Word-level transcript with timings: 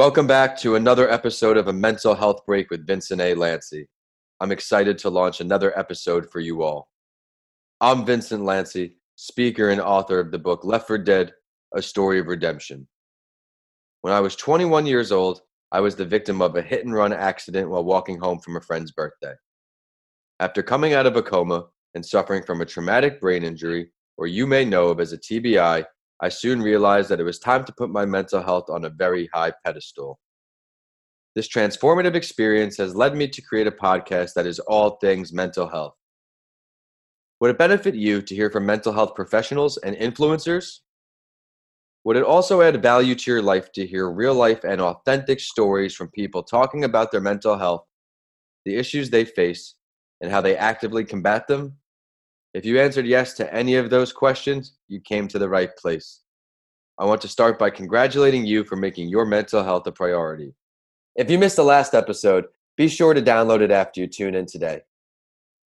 Welcome 0.00 0.26
back 0.26 0.56
to 0.60 0.76
another 0.76 1.10
episode 1.10 1.58
of 1.58 1.68
A 1.68 1.74
Mental 1.74 2.14
Health 2.14 2.46
Break 2.46 2.70
with 2.70 2.86
Vincent 2.86 3.20
A. 3.20 3.34
Lanci. 3.34 3.84
I'm 4.40 4.50
excited 4.50 4.96
to 4.96 5.10
launch 5.10 5.42
another 5.42 5.78
episode 5.78 6.30
for 6.30 6.40
you 6.40 6.62
all. 6.62 6.88
I'm 7.82 8.06
Vincent 8.06 8.42
Lanci, 8.42 8.94
speaker 9.16 9.68
and 9.68 9.78
author 9.78 10.18
of 10.18 10.30
the 10.30 10.38
book 10.38 10.64
Left 10.64 10.86
for 10.86 10.96
Dead 10.96 11.34
A 11.74 11.82
Story 11.82 12.18
of 12.18 12.28
Redemption. 12.28 12.88
When 14.00 14.14
I 14.14 14.20
was 14.20 14.36
21 14.36 14.86
years 14.86 15.12
old, 15.12 15.42
I 15.70 15.80
was 15.80 15.96
the 15.96 16.06
victim 16.06 16.40
of 16.40 16.56
a 16.56 16.62
hit 16.62 16.86
and 16.86 16.94
run 16.94 17.12
accident 17.12 17.68
while 17.68 17.84
walking 17.84 18.18
home 18.18 18.38
from 18.38 18.56
a 18.56 18.62
friend's 18.62 18.92
birthday. 18.92 19.34
After 20.38 20.62
coming 20.62 20.94
out 20.94 21.04
of 21.04 21.16
a 21.16 21.22
coma 21.22 21.66
and 21.94 22.06
suffering 22.06 22.42
from 22.42 22.62
a 22.62 22.64
traumatic 22.64 23.20
brain 23.20 23.44
injury, 23.44 23.92
or 24.16 24.26
you 24.26 24.46
may 24.46 24.64
know 24.64 24.88
of 24.88 24.98
as 24.98 25.12
a 25.12 25.18
TBI, 25.18 25.84
I 26.22 26.28
soon 26.28 26.60
realized 26.60 27.08
that 27.08 27.20
it 27.20 27.24
was 27.24 27.38
time 27.38 27.64
to 27.64 27.72
put 27.72 27.90
my 27.90 28.04
mental 28.04 28.42
health 28.42 28.68
on 28.68 28.84
a 28.84 28.90
very 28.90 29.28
high 29.32 29.52
pedestal. 29.64 30.18
This 31.34 31.48
transformative 31.48 32.14
experience 32.14 32.76
has 32.76 32.94
led 32.94 33.14
me 33.14 33.28
to 33.28 33.40
create 33.40 33.66
a 33.66 33.72
podcast 33.72 34.34
that 34.34 34.46
is 34.46 34.58
all 34.58 34.96
things 34.96 35.32
mental 35.32 35.68
health. 35.68 35.94
Would 37.40 37.52
it 37.52 37.58
benefit 37.58 37.94
you 37.94 38.20
to 38.20 38.34
hear 38.34 38.50
from 38.50 38.66
mental 38.66 38.92
health 38.92 39.14
professionals 39.14 39.78
and 39.78 39.96
influencers? 39.96 40.80
Would 42.04 42.16
it 42.16 42.22
also 42.22 42.60
add 42.60 42.82
value 42.82 43.14
to 43.14 43.30
your 43.30 43.42
life 43.42 43.72
to 43.72 43.86
hear 43.86 44.10
real 44.10 44.34
life 44.34 44.64
and 44.64 44.80
authentic 44.80 45.40
stories 45.40 45.94
from 45.94 46.08
people 46.08 46.42
talking 46.42 46.84
about 46.84 47.12
their 47.12 47.20
mental 47.20 47.56
health, 47.56 47.86
the 48.66 48.76
issues 48.76 49.08
they 49.08 49.24
face, 49.24 49.76
and 50.20 50.30
how 50.30 50.40
they 50.42 50.56
actively 50.56 51.04
combat 51.04 51.46
them? 51.46 51.76
If 52.52 52.64
you 52.64 52.80
answered 52.80 53.06
yes 53.06 53.34
to 53.34 53.54
any 53.54 53.76
of 53.76 53.90
those 53.90 54.12
questions, 54.12 54.74
you 54.88 55.00
came 55.00 55.28
to 55.28 55.38
the 55.38 55.48
right 55.48 55.70
place. 55.76 56.22
I 56.98 57.04
want 57.04 57.20
to 57.22 57.28
start 57.28 57.58
by 57.58 57.70
congratulating 57.70 58.44
you 58.44 58.64
for 58.64 58.76
making 58.76 59.08
your 59.08 59.24
mental 59.24 59.62
health 59.62 59.86
a 59.86 59.92
priority. 59.92 60.54
If 61.14 61.30
you 61.30 61.38
missed 61.38 61.56
the 61.56 61.64
last 61.64 61.94
episode, 61.94 62.46
be 62.76 62.88
sure 62.88 63.14
to 63.14 63.22
download 63.22 63.60
it 63.60 63.70
after 63.70 64.00
you 64.00 64.08
tune 64.08 64.34
in 64.34 64.46
today. 64.46 64.80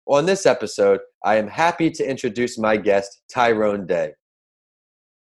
On 0.08 0.26
this 0.26 0.46
episode, 0.46 1.00
I 1.24 1.36
am 1.36 1.48
happy 1.48 1.90
to 1.90 2.10
introduce 2.10 2.58
my 2.58 2.76
guest, 2.76 3.22
Tyrone 3.32 3.88
Daye. 3.88 4.14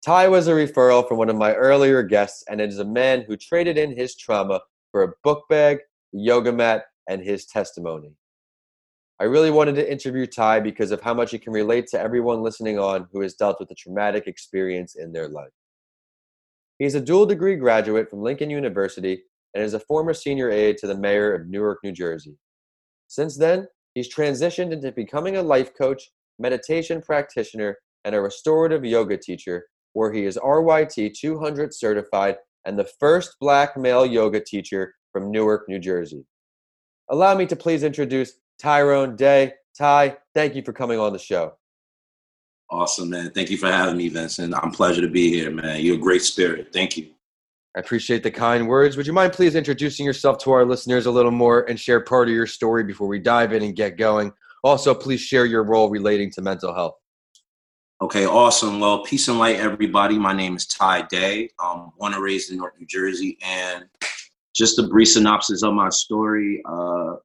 Ty 0.06 0.28
was 0.28 0.50
a 0.50 0.52
referral 0.52 1.08
from 1.08 1.18
one 1.18 1.30
of 1.30 1.38
my 1.38 1.54
earlier 1.54 2.04
guests, 2.04 2.44
and 2.50 2.60
it 2.60 2.70
is 2.70 2.80
a 2.80 2.86
man 2.86 3.24
who 3.26 3.38
traded 3.38 3.78
in 3.78 3.96
his 3.96 4.16
trauma 4.16 4.60
for 4.92 5.04
a 5.04 5.14
book 5.24 5.46
bag, 5.50 5.80
yoga 6.12 6.52
mat, 6.52 6.84
and 7.08 7.24
his 7.24 7.46
testimony. 7.46 8.12
I 9.20 9.24
really 9.24 9.52
wanted 9.52 9.76
to 9.76 9.90
interview 9.90 10.26
Ty 10.28 10.60
because 10.60 10.92
of 10.92 11.02
how 11.02 11.14
much 11.14 11.32
he 11.32 11.40
can 11.40 11.54
relate 11.54 11.88
to 11.88 12.00
everyone 12.00 12.42
listening 12.42 12.78
on 12.78 13.08
who 13.14 13.22
has 13.22 13.34
dealt 13.34 13.62
with 13.62 13.72
a 13.72 13.76
traumatic 13.76 14.28
experience 14.28 14.96
in 14.96 15.14
their 15.14 15.30
life. 15.30 15.52
He 16.80 16.86
is 16.86 16.96
a 16.96 17.02
dual 17.02 17.26
degree 17.26 17.56
graduate 17.56 18.10
from 18.10 18.22
Lincoln 18.22 18.50
University 18.50 19.24
and 19.54 19.64
is 19.64 19.74
a 19.74 19.80
former 19.80 20.14
senior 20.14 20.52
aide 20.52 20.78
to 20.80 20.88
the 20.88 20.98
mayor 20.98 21.34
of 21.34 21.48
Newark, 21.48 21.80
New 21.82 21.94
Jersey. 21.94 22.36
Since 23.08 23.38
then, 23.38 23.68
he's 23.94 24.14
transitioned 24.14 24.74
into 24.74 24.92
becoming 24.92 25.38
a 25.38 25.44
life 25.44 25.72
coach, 25.78 26.12
meditation 26.38 27.02
practitioner, 27.02 27.78
and 28.04 28.14
a 28.14 28.20
restorative 28.22 28.84
yoga 28.84 29.18
teacher, 29.18 29.68
where 29.94 30.12
he 30.12 30.26
is 30.26 30.38
RYT 30.44 31.14
200 31.18 31.74
certified 31.74 32.36
and 32.66 32.78
the 32.78 32.90
first 33.00 33.38
black 33.40 33.78
male 33.78 34.06
yoga 34.06 34.42
teacher 34.42 34.94
from 35.14 35.32
Newark, 35.32 35.70
New 35.70 35.80
Jersey. 35.80 36.26
Allow 37.10 37.36
me 37.36 37.46
to 37.46 37.56
please 37.56 37.84
introduce 37.84 38.34
Tyrone 38.60 39.16
Daye. 39.16 39.54
Ty, 39.78 40.18
thank 40.34 40.56
you 40.56 40.64
for 40.64 40.74
coming 40.74 41.00
on 41.00 41.14
the 41.14 41.20
show. 41.20 41.54
Awesome, 42.70 43.10
man. 43.10 43.32
Thank 43.32 43.52
you 43.52 43.58
for 43.58 43.68
having 43.68 43.98
me, 43.98 44.10
Vincent. 44.10 44.54
I'm 44.56 44.72
pleasure 44.72 45.02
to 45.02 45.08
be 45.08 45.30
here, 45.30 45.52
man. 45.52 45.82
You're 45.82 45.96
a 45.96 46.00
great 46.00 46.24
spirit. 46.24 46.70
Thank 46.74 46.98
you. 46.98 47.10
I 47.76 47.80
appreciate 47.80 48.24
the 48.24 48.32
kind 48.32 48.68
words. 48.68 48.96
Would 48.96 49.06
you 49.06 49.14
mind 49.14 49.34
please 49.34 49.54
introducing 49.54 50.06
yourself 50.06 50.38
to 50.40 50.52
our 50.52 50.64
listeners 50.64 51.06
a 51.06 51.12
little 51.12 51.32
more 51.32 51.70
and 51.70 51.80
share 51.80 52.00
part 52.00 52.30
of 52.30 52.34
your 52.34 52.48
story 52.48 52.84
before 52.84 53.08
we 53.08 53.20
dive 53.20 53.52
in 53.52 53.64
and 53.64 53.76
get 53.76 53.98
going? 53.98 54.32
Also, 54.64 54.96
please 54.96 55.20
share 55.20 55.46
your 55.46 55.64
role 55.64 55.90
relating 55.90 56.32
to 56.32 56.42
mental 56.42 56.74
health. 56.74 56.96
Okay, 58.02 58.26
awesome. 58.26 58.80
Well, 58.80 59.04
peace 59.04 59.28
and 59.28 59.38
light, 59.38 59.58
everybody. 59.58 60.18
My 60.18 60.34
name 60.34 60.56
is 60.56 60.66
Ty 60.66 61.04
Daye. 61.04 61.50
I'm 61.60 61.92
born 62.00 62.14
and 62.14 62.24
raised 62.24 62.52
in 62.52 62.58
North 62.58 62.74
New 62.80 62.88
Jersey. 62.88 63.38
And 63.42 63.86
just 64.56 64.80
a 64.80 64.84
brief 64.84 65.10
synopsis 65.10 65.62
of 65.62 65.74
my 65.74 65.90
story. 65.90 66.62
Uh, 66.66 67.16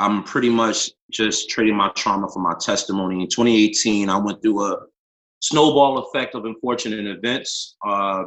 I'm 0.00 0.24
pretty 0.24 0.48
much 0.48 0.90
just 1.10 1.50
trading 1.50 1.76
my 1.76 1.90
trauma 1.90 2.26
for 2.28 2.38
my 2.40 2.54
testimony. 2.58 3.20
In 3.20 3.28
2018, 3.28 4.08
I 4.08 4.16
went 4.16 4.40
through 4.40 4.64
a 4.64 4.78
snowball 5.40 5.98
effect 5.98 6.34
of 6.34 6.46
unfortunate 6.46 7.06
events. 7.06 7.76
Uh, 7.86 8.24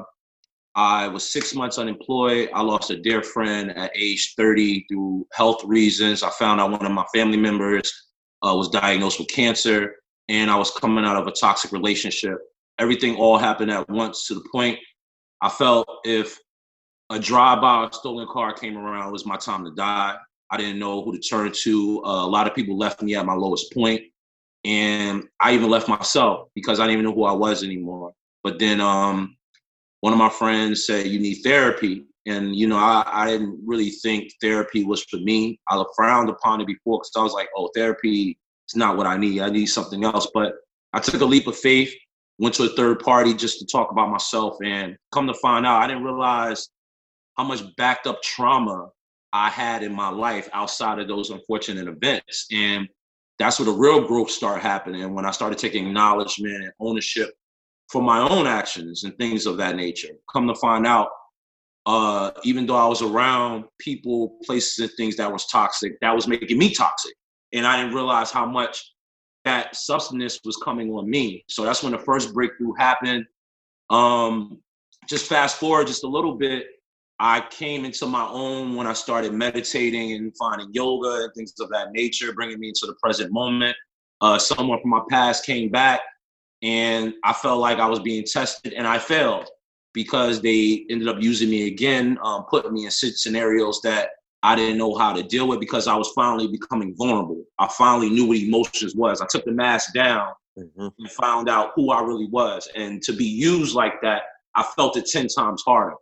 I 0.76 1.08
was 1.08 1.28
six 1.28 1.56
months 1.56 1.80
unemployed. 1.80 2.50
I 2.54 2.62
lost 2.62 2.92
a 2.92 2.98
dear 2.98 3.24
friend 3.24 3.72
at 3.76 3.92
age 3.96 4.36
30 4.38 4.86
through 4.88 5.26
health 5.34 5.64
reasons. 5.64 6.22
I 6.22 6.30
found 6.30 6.62
out 6.62 6.70
one 6.70 6.86
of 6.86 6.92
my 6.92 7.06
family 7.12 7.38
members 7.38 7.92
uh, 8.44 8.54
was 8.56 8.70
diagnosed 8.70 9.18
with 9.18 9.30
cancer, 9.30 9.96
and 10.30 10.52
I 10.52 10.56
was 10.56 10.70
coming 10.70 11.06
out 11.06 11.18
of 11.18 11.26
a 11.26 11.32
toxic 11.32 11.72
relationship. 11.72 12.38
Everything 12.78 13.16
all 13.16 13.40
happened 13.40 13.72
at 13.72 13.90
once 13.90 14.28
to 14.28 14.36
the 14.36 14.48
point 14.52 14.78
I 15.42 15.50
felt 15.50 15.88
if 16.06 16.38
a 17.10 17.18
drive-by 17.18 17.90
stolen 17.94 18.28
car 18.28 18.54
came 18.54 18.78
around, 18.78 19.10
it 19.10 19.12
was 19.12 19.26
my 19.26 19.38
time 19.38 19.66
to 19.66 19.72
die. 19.72 20.18
I 20.54 20.58
didn't 20.58 20.78
know 20.78 21.04
who 21.04 21.12
to 21.12 21.20
turn 21.20 21.52
to. 21.52 22.04
Uh, 22.06 22.26
a 22.26 22.30
lot 22.30 22.46
of 22.46 22.54
people 22.54 22.78
left 22.78 23.02
me 23.02 23.16
at 23.16 23.26
my 23.26 23.34
lowest 23.34 23.74
point, 23.74 24.04
and 24.64 25.24
I 25.42 25.56
even 25.56 25.68
left 25.68 25.90
myself 25.90 26.50
because 26.54 26.80
I 26.80 26.84
didn't 26.84 27.00
even 27.00 27.06
know 27.06 27.16
who 27.16 27.24
I 27.24 27.32
was 27.32 27.64
anymore. 27.64 28.14
But 28.44 28.60
then 28.60 28.80
um, 28.80 29.36
one 30.02 30.14
of 30.14 30.20
my 30.20 30.30
friends 30.30 30.86
said, 30.86 31.08
"You 31.08 31.20
need 31.20 31.42
therapy," 31.42 32.06
and 32.28 32.56
you 32.56 32.68
know, 32.68 32.78
I, 32.78 33.04
I 33.08 33.32
didn't 33.32 33.62
really 33.66 33.90
think 33.90 34.32
therapy 34.42 34.84
was 34.84 35.04
for 35.06 35.18
me. 35.18 35.60
I 35.70 35.84
frowned 35.96 36.30
upon 36.30 36.62
it 36.62 36.68
before 36.68 37.00
because 37.00 37.12
I 37.18 37.24
was 37.24 37.34
like, 37.34 37.50
"Oh, 37.58 37.72
therapy 37.74 38.38
is 38.70 38.76
not 38.76 38.96
what 38.96 39.08
I 39.08 39.18
need. 39.18 39.42
I 39.42 39.50
need 39.50 39.66
something 39.66 40.04
else." 40.04 40.28
But 40.36 40.54
I 40.94 41.00
took 41.00 41.22
a 41.22 41.26
leap 41.26 41.48
of 41.48 41.58
faith, 41.58 41.92
went 42.38 42.54
to 42.56 42.66
a 42.66 42.76
third 42.76 43.00
party 43.00 43.34
just 43.34 43.58
to 43.58 43.66
talk 43.66 43.90
about 43.90 44.12
myself, 44.12 44.58
and 44.64 44.98
come 45.12 45.26
to 45.26 45.34
find 45.34 45.66
out, 45.66 45.82
I 45.82 45.88
didn't 45.88 46.04
realize 46.04 46.70
how 47.38 47.44
much 47.44 47.64
backed 47.76 48.06
up 48.06 48.22
trauma 48.22 48.90
I 49.34 49.50
had 49.50 49.82
in 49.82 49.94
my 49.94 50.10
life 50.10 50.48
outside 50.54 51.00
of 51.00 51.08
those 51.08 51.32
unfortunate 51.32 51.88
events. 51.88 52.46
And 52.52 52.88
that's 53.40 53.60
where 53.60 53.66
the 53.66 53.72
real 53.72 54.08
growth 54.08 54.30
started 54.30 54.62
happening 54.62 55.14
when 55.14 55.26
I 55.26 55.32
started 55.32 55.58
taking 55.58 55.88
acknowledgement 55.88 56.64
and 56.64 56.72
ownership 56.80 57.32
for 57.90 58.02
my 58.02 58.20
own 58.20 58.46
actions 58.46 59.04
and 59.04 59.18
things 59.18 59.46
of 59.48 59.58
that 59.58 59.76
nature. 59.76 60.10
Come 60.32 60.48
to 60.48 60.56
find 60.56 60.86
out, 60.86 61.10
uh, 61.88 62.32
even 62.44 62.68
though 62.68 62.76
I 62.76 62.88
was 62.88 63.02
around 63.02 63.66
people, 63.80 64.38
places, 64.46 64.80
and 64.80 64.92
things 64.98 65.18
that 65.18 65.32
was 65.32 65.48
toxic, 65.48 66.00
that 66.02 66.16
was 66.16 66.28
making 66.28 66.58
me 66.58 66.74
toxic. 66.74 67.14
And 67.54 67.66
I 67.66 67.78
didn't 67.78 67.96
realize 67.96 68.32
how 68.32 68.46
much 68.46 68.94
that 69.46 69.76
substance 69.76 70.40
was 70.46 70.58
coming 70.58 70.92
on 70.92 71.10
me. 71.10 71.44
So 71.50 71.64
that's 71.64 71.84
when 71.84 71.92
the 71.92 72.00
first 72.00 72.34
breakthrough 72.34 72.74
happened. 72.78 73.26
Um, 73.90 74.62
just 75.10 75.28
fast 75.28 75.58
forward 75.58 75.88
just 75.88 76.04
a 76.04 76.08
little 76.08 76.36
bit, 76.36 76.68
I 77.20 77.42
came 77.52 77.86
into 77.86 78.06
my 78.06 78.28
own 78.28 78.76
when 78.76 78.88
I 78.88 78.94
started 78.94 79.34
meditating 79.34 80.14
and 80.14 80.36
finding 80.38 80.70
yoga 80.74 81.24
and 81.24 81.34
things 81.34 81.54
of 81.60 81.70
that 81.70 81.92
nature, 81.92 82.34
bringing 82.34 82.60
me 82.60 82.70
into 82.70 82.86
the 82.86 82.96
present 83.02 83.32
moment. 83.32 83.76
Uh, 84.22 84.40
someone 84.40 84.80
from 84.82 84.90
my 84.90 85.02
past 85.10 85.46
came 85.46 85.70
back, 85.70 86.02
and 86.62 87.14
I 87.24 87.34
felt 87.34 87.60
like 87.60 87.80
I 87.80 87.88
was 87.88 88.00
being 88.00 88.24
tested, 88.26 88.74
and 88.74 88.88
I 88.88 88.98
failed 88.98 89.50
because 89.94 90.42
they 90.42 90.86
ended 90.90 91.08
up 91.08 91.22
using 91.22 91.50
me 91.50 91.68
again, 91.68 92.18
um, 92.24 92.46
putting 92.50 92.74
me 92.74 92.86
in 92.86 92.92
scenarios 92.92 93.80
that 93.84 94.10
I 94.42 94.56
didn't 94.56 94.78
know 94.78 94.96
how 94.96 95.14
to 95.14 95.24
deal 95.24 95.48
with 95.48 95.60
because 95.60 95.88
I 95.88 95.96
was 95.96 96.12
finally 96.16 96.48
becoming 96.48 96.96
vulnerable. 96.98 97.44
I 97.60 97.68
finally 97.68 98.10
knew 98.10 98.26
what 98.26 98.38
emotions 98.38 98.96
was. 98.96 99.22
I 99.22 99.28
took 99.30 99.46
the 99.46 99.52
mask 99.52 99.94
down 99.94 100.34
mm-hmm. 100.58 100.88
and 100.98 101.12
found 101.12 101.48
out 101.48 101.72
who 101.76 101.92
I 101.92 102.02
really 102.02 102.28
was, 102.28 102.68
and 102.76 103.02
to 103.04 103.14
be 103.14 103.26
used 103.26 103.76
like 103.76 104.02
that, 104.02 104.24
I 104.56 104.64
felt 104.76 104.98
it 104.98 105.06
ten 105.06 105.28
times 105.28 105.64
harder. 105.66 105.96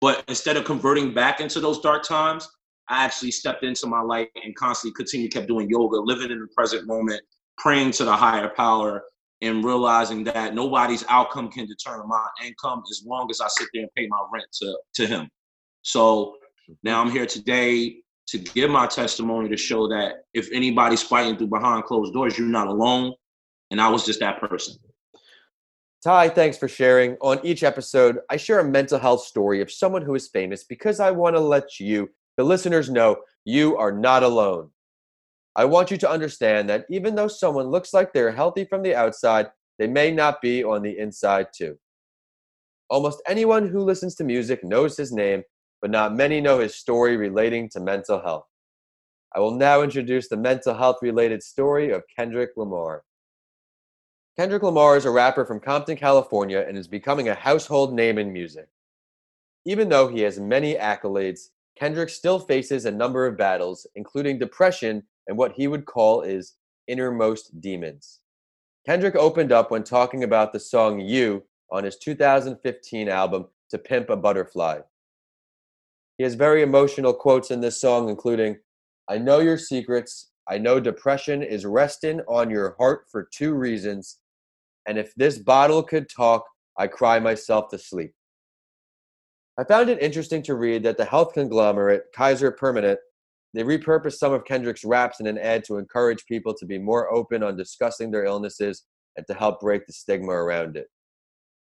But 0.00 0.24
instead 0.28 0.56
of 0.56 0.64
converting 0.64 1.12
back 1.12 1.40
into 1.40 1.60
those 1.60 1.80
dark 1.80 2.02
times, 2.02 2.48
I 2.88 3.04
actually 3.04 3.30
stepped 3.30 3.62
into 3.62 3.86
my 3.86 4.00
light 4.00 4.28
and 4.42 4.54
constantly 4.56 4.94
continued, 4.94 5.32
kept 5.32 5.46
doing 5.46 5.68
yoga, 5.68 5.96
living 5.96 6.30
in 6.30 6.40
the 6.40 6.48
present 6.56 6.86
moment, 6.86 7.22
praying 7.58 7.92
to 7.92 8.04
the 8.04 8.16
higher 8.16 8.48
power, 8.56 9.04
and 9.42 9.64
realizing 9.64 10.24
that 10.24 10.54
nobody's 10.54 11.04
outcome 11.08 11.50
can 11.50 11.66
determine 11.66 12.08
my 12.08 12.26
income 12.44 12.82
as 12.90 13.02
long 13.06 13.28
as 13.30 13.40
I 13.40 13.48
sit 13.48 13.68
there 13.72 13.82
and 13.82 13.90
pay 13.96 14.06
my 14.08 14.18
rent 14.32 14.46
to, 14.60 14.78
to 14.94 15.06
him. 15.06 15.28
So 15.82 16.36
now 16.82 17.00
I'm 17.00 17.10
here 17.10 17.26
today 17.26 17.96
to 18.28 18.38
give 18.38 18.70
my 18.70 18.86
testimony 18.86 19.48
to 19.48 19.56
show 19.56 19.88
that 19.88 20.24
if 20.34 20.50
anybody's 20.52 21.02
fighting 21.02 21.36
through 21.36 21.48
behind 21.48 21.84
closed 21.84 22.12
doors, 22.12 22.38
you're 22.38 22.46
not 22.46 22.68
alone. 22.68 23.12
And 23.70 23.80
I 23.80 23.88
was 23.88 24.04
just 24.04 24.20
that 24.20 24.40
person. 24.40 24.74
Ty, 26.02 26.30
thanks 26.30 26.56
for 26.56 26.66
sharing. 26.66 27.16
On 27.20 27.38
each 27.44 27.62
episode, 27.62 28.20
I 28.30 28.38
share 28.38 28.60
a 28.60 28.64
mental 28.64 28.98
health 28.98 29.20
story 29.22 29.60
of 29.60 29.70
someone 29.70 30.00
who 30.00 30.14
is 30.14 30.28
famous 30.28 30.64
because 30.64 30.98
I 30.98 31.10
want 31.10 31.36
to 31.36 31.40
let 31.40 31.78
you, 31.78 32.08
the 32.38 32.44
listeners, 32.44 32.88
know 32.88 33.18
you 33.44 33.76
are 33.76 33.92
not 33.92 34.22
alone. 34.22 34.70
I 35.56 35.66
want 35.66 35.90
you 35.90 35.98
to 35.98 36.10
understand 36.10 36.70
that 36.70 36.86
even 36.88 37.14
though 37.14 37.28
someone 37.28 37.66
looks 37.66 37.92
like 37.92 38.14
they're 38.14 38.32
healthy 38.32 38.64
from 38.64 38.82
the 38.82 38.94
outside, 38.94 39.48
they 39.78 39.86
may 39.86 40.10
not 40.10 40.40
be 40.40 40.64
on 40.64 40.80
the 40.80 40.98
inside 40.98 41.48
too. 41.54 41.76
Almost 42.88 43.22
anyone 43.28 43.68
who 43.68 43.80
listens 43.80 44.14
to 44.16 44.24
music 44.24 44.64
knows 44.64 44.96
his 44.96 45.12
name, 45.12 45.42
but 45.82 45.90
not 45.90 46.16
many 46.16 46.40
know 46.40 46.60
his 46.60 46.74
story 46.74 47.18
relating 47.18 47.68
to 47.70 47.80
mental 47.80 48.22
health. 48.22 48.46
I 49.34 49.40
will 49.40 49.54
now 49.54 49.82
introduce 49.82 50.28
the 50.28 50.36
mental 50.38 50.74
health 50.74 50.96
related 51.02 51.42
story 51.42 51.90
of 51.90 52.04
Kendrick 52.16 52.50
Lamar. 52.56 53.04
Kendrick 54.38 54.62
Lamar 54.62 54.96
is 54.96 55.04
a 55.04 55.10
rapper 55.10 55.44
from 55.44 55.60
Compton, 55.60 55.96
California, 55.96 56.64
and 56.66 56.78
is 56.78 56.88
becoming 56.88 57.28
a 57.28 57.34
household 57.34 57.92
name 57.92 58.16
in 58.18 58.32
music. 58.32 58.68
Even 59.66 59.88
though 59.88 60.08
he 60.08 60.20
has 60.20 60.38
many 60.38 60.74
accolades, 60.74 61.50
Kendrick 61.78 62.08
still 62.08 62.38
faces 62.38 62.84
a 62.84 62.90
number 62.90 63.26
of 63.26 63.36
battles, 63.36 63.86
including 63.94 64.38
depression 64.38 65.02
and 65.26 65.36
what 65.36 65.52
he 65.52 65.66
would 65.66 65.84
call 65.84 66.22
his 66.22 66.54
innermost 66.88 67.60
demons. 67.60 68.20
Kendrick 68.86 69.14
opened 69.14 69.52
up 69.52 69.70
when 69.70 69.84
talking 69.84 70.24
about 70.24 70.52
the 70.52 70.60
song 70.60 71.00
You 71.00 71.44
on 71.70 71.84
his 71.84 71.98
2015 71.98 73.08
album 73.08 73.46
To 73.70 73.78
Pimp 73.78 74.10
a 74.10 74.16
Butterfly. 74.16 74.80
He 76.16 76.24
has 76.24 76.34
very 76.34 76.62
emotional 76.62 77.12
quotes 77.12 77.50
in 77.50 77.60
this 77.60 77.80
song, 77.80 78.08
including 78.08 78.58
I 79.08 79.18
know 79.18 79.40
your 79.40 79.58
secrets. 79.58 80.29
I 80.50 80.58
know 80.58 80.80
depression 80.80 81.42
is 81.42 81.64
resting 81.64 82.20
on 82.28 82.50
your 82.50 82.74
heart 82.78 83.04
for 83.10 83.28
two 83.32 83.54
reasons. 83.54 84.18
And 84.86 84.98
if 84.98 85.14
this 85.14 85.38
bottle 85.38 85.82
could 85.82 86.08
talk, 86.08 86.44
I 86.76 86.88
cry 86.88 87.20
myself 87.20 87.68
to 87.70 87.78
sleep. 87.78 88.12
I 89.56 89.64
found 89.64 89.90
it 89.90 90.02
interesting 90.02 90.42
to 90.44 90.54
read 90.54 90.82
that 90.82 90.96
the 90.96 91.04
health 91.04 91.34
conglomerate 91.34 92.04
Kaiser 92.14 92.50
Permanente 92.50 92.96
they 93.52 93.62
repurposed 93.62 94.18
some 94.18 94.32
of 94.32 94.44
Kendrick's 94.44 94.84
raps 94.84 95.20
in 95.20 95.26
an 95.26 95.38
ad 95.38 95.64
to 95.64 95.78
encourage 95.78 96.24
people 96.26 96.54
to 96.54 96.66
be 96.66 96.78
more 96.78 97.12
open 97.12 97.42
on 97.42 97.56
discussing 97.56 98.10
their 98.10 98.24
illnesses 98.24 98.84
and 99.16 99.26
to 99.26 99.34
help 99.34 99.60
break 99.60 99.86
the 99.86 99.92
stigma 99.92 100.30
around 100.30 100.76
it. 100.76 100.86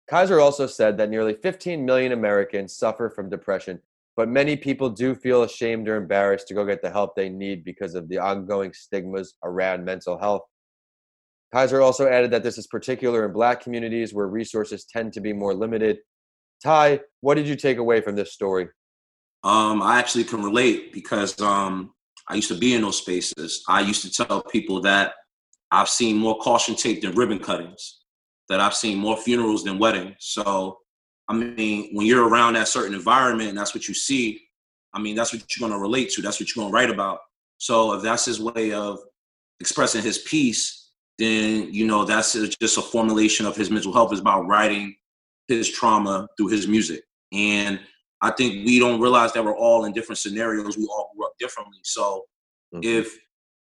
Kaiser 0.09 0.41
also 0.41 0.67
said 0.67 0.99
that 0.99 1.09
nearly 1.09 1.35
15 1.35 1.85
million 1.85 2.13
Americans 2.13 2.77
suffer 2.77 3.09
from 3.09 3.31
depression, 3.31 3.81
but 4.21 4.29
many 4.29 4.55
people 4.55 4.91
do 4.91 5.15
feel 5.15 5.45
ashamed 5.45 5.89
or 5.89 5.97
embarrassed 5.97 6.47
to 6.47 6.53
go 6.53 6.63
get 6.67 6.83
the 6.83 6.91
help 6.91 7.17
they 7.17 7.31
need 7.31 7.65
because 7.65 7.95
of 7.95 8.07
the 8.11 8.19
ongoing 8.19 8.71
stigmas 8.75 9.33
around 9.43 9.83
mental 9.83 10.19
health. 10.19 10.43
Kaiser 11.55 11.81
also 11.81 12.07
added 12.07 12.31
that 12.33 12.43
this 12.43 12.59
is 12.59 12.67
particular 12.67 13.25
in 13.25 13.33
black 13.33 13.63
communities 13.63 14.13
where 14.13 14.27
resources 14.27 14.85
tend 14.85 15.15
to 15.15 15.23
be 15.23 15.33
more 15.33 15.55
limited. 15.55 16.01
Ty, 16.63 17.01
what 17.23 17.37
did 17.37 17.49
you 17.49 17.57
take 17.57 17.79
away 17.79 18.03
from 18.03 18.15
this 18.15 18.35
story? 18.35 18.69
Um, 19.43 19.81
I 19.81 19.99
actually 19.99 20.25
can 20.25 20.43
relate 20.43 20.93
because 20.93 21.41
um, 21.41 21.95
I 22.29 22.35
used 22.35 22.49
to 22.49 22.59
be 22.59 22.75
in 22.75 22.83
those 22.83 22.99
spaces. 22.99 23.65
I 23.71 23.81
used 23.81 24.03
to 24.03 24.13
tell 24.13 24.43
people 24.43 24.83
that 24.83 25.15
I've 25.71 25.89
seen 25.89 26.19
more 26.19 26.37
caution 26.41 26.75
tape 26.75 27.01
than 27.01 27.13
ribbon 27.15 27.39
cuttings, 27.39 28.01
that 28.51 28.61
I've 28.61 28.75
seen 28.75 28.99
more 28.99 29.17
funerals 29.17 29.65
than 29.65 29.79
weddings. 29.79 30.17
So, 30.19 30.77
I 31.31 31.33
mean, 31.33 31.91
when 31.93 32.07
you're 32.07 32.29
around 32.29 32.55
that 32.55 32.67
certain 32.67 32.93
environment 32.93 33.51
and 33.51 33.57
that's 33.59 33.73
what 33.73 33.87
you 33.87 33.95
see, 33.95 34.41
I 34.93 35.01
mean, 35.01 35.15
that's 35.15 35.33
what 35.33 35.45
you're 35.57 35.69
going 35.69 35.79
to 35.79 35.81
relate 35.81 36.11
to. 36.11 36.23
That's 36.23 36.41
what 36.41 36.49
you're 36.49 36.61
going 36.61 36.73
to 36.73 36.77
write 36.77 36.91
about. 36.91 37.21
So, 37.59 37.93
if 37.93 38.03
that's 38.03 38.25
his 38.25 38.41
way 38.41 38.73
of 38.73 38.99
expressing 39.61 40.03
his 40.03 40.19
piece, 40.19 40.91
then, 41.19 41.73
you 41.73 41.87
know, 41.87 42.05
that's 42.05 42.33
just 42.33 42.79
a 42.79 42.83
formulation 42.83 43.47
of 43.47 43.55
his 43.55 43.71
mental 43.71 43.93
health 43.93 44.13
is 44.13 44.19
about 44.19 44.49
writing 44.49 44.97
his 45.47 45.71
trauma 45.71 46.27
through 46.37 46.49
his 46.49 46.67
music. 46.67 47.05
And 47.33 47.79
I 48.23 48.33
think 48.33 48.67
we 48.67 48.81
don't 48.81 49.01
realize 49.01 49.33
that 49.35 49.45
we're 49.45 49.57
all 49.57 49.85
in 49.85 49.93
different 49.93 50.19
scenarios. 50.19 50.77
We 50.77 50.87
all 50.87 51.13
grew 51.15 51.27
up 51.27 51.35
differently. 51.39 51.79
So 51.85 52.25
mm-hmm. 52.75 52.81
if 52.83 53.17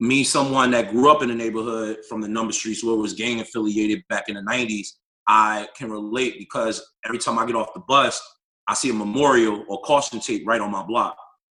me, 0.00 0.22
someone 0.22 0.70
that 0.72 0.90
grew 0.90 1.10
up 1.10 1.22
in 1.22 1.28
the 1.28 1.34
neighborhood 1.34 1.98
from 2.10 2.20
the 2.20 2.28
number 2.28 2.52
streets 2.52 2.84
where 2.84 2.94
it 2.94 2.98
was 2.98 3.14
gang 3.14 3.40
affiliated 3.40 4.02
back 4.10 4.28
in 4.28 4.34
the 4.34 4.42
90s, 4.42 4.88
I 5.26 5.68
can 5.76 5.90
relate 5.90 6.38
because 6.38 6.84
every 7.04 7.18
time 7.18 7.38
I 7.38 7.46
get 7.46 7.56
off 7.56 7.74
the 7.74 7.80
bus, 7.80 8.20
I 8.68 8.74
see 8.74 8.90
a 8.90 8.94
memorial 8.94 9.64
or 9.68 9.80
caution 9.82 10.20
tape 10.20 10.46
right 10.46 10.60
on 10.60 10.70
my 10.70 10.82
block. 10.82 11.16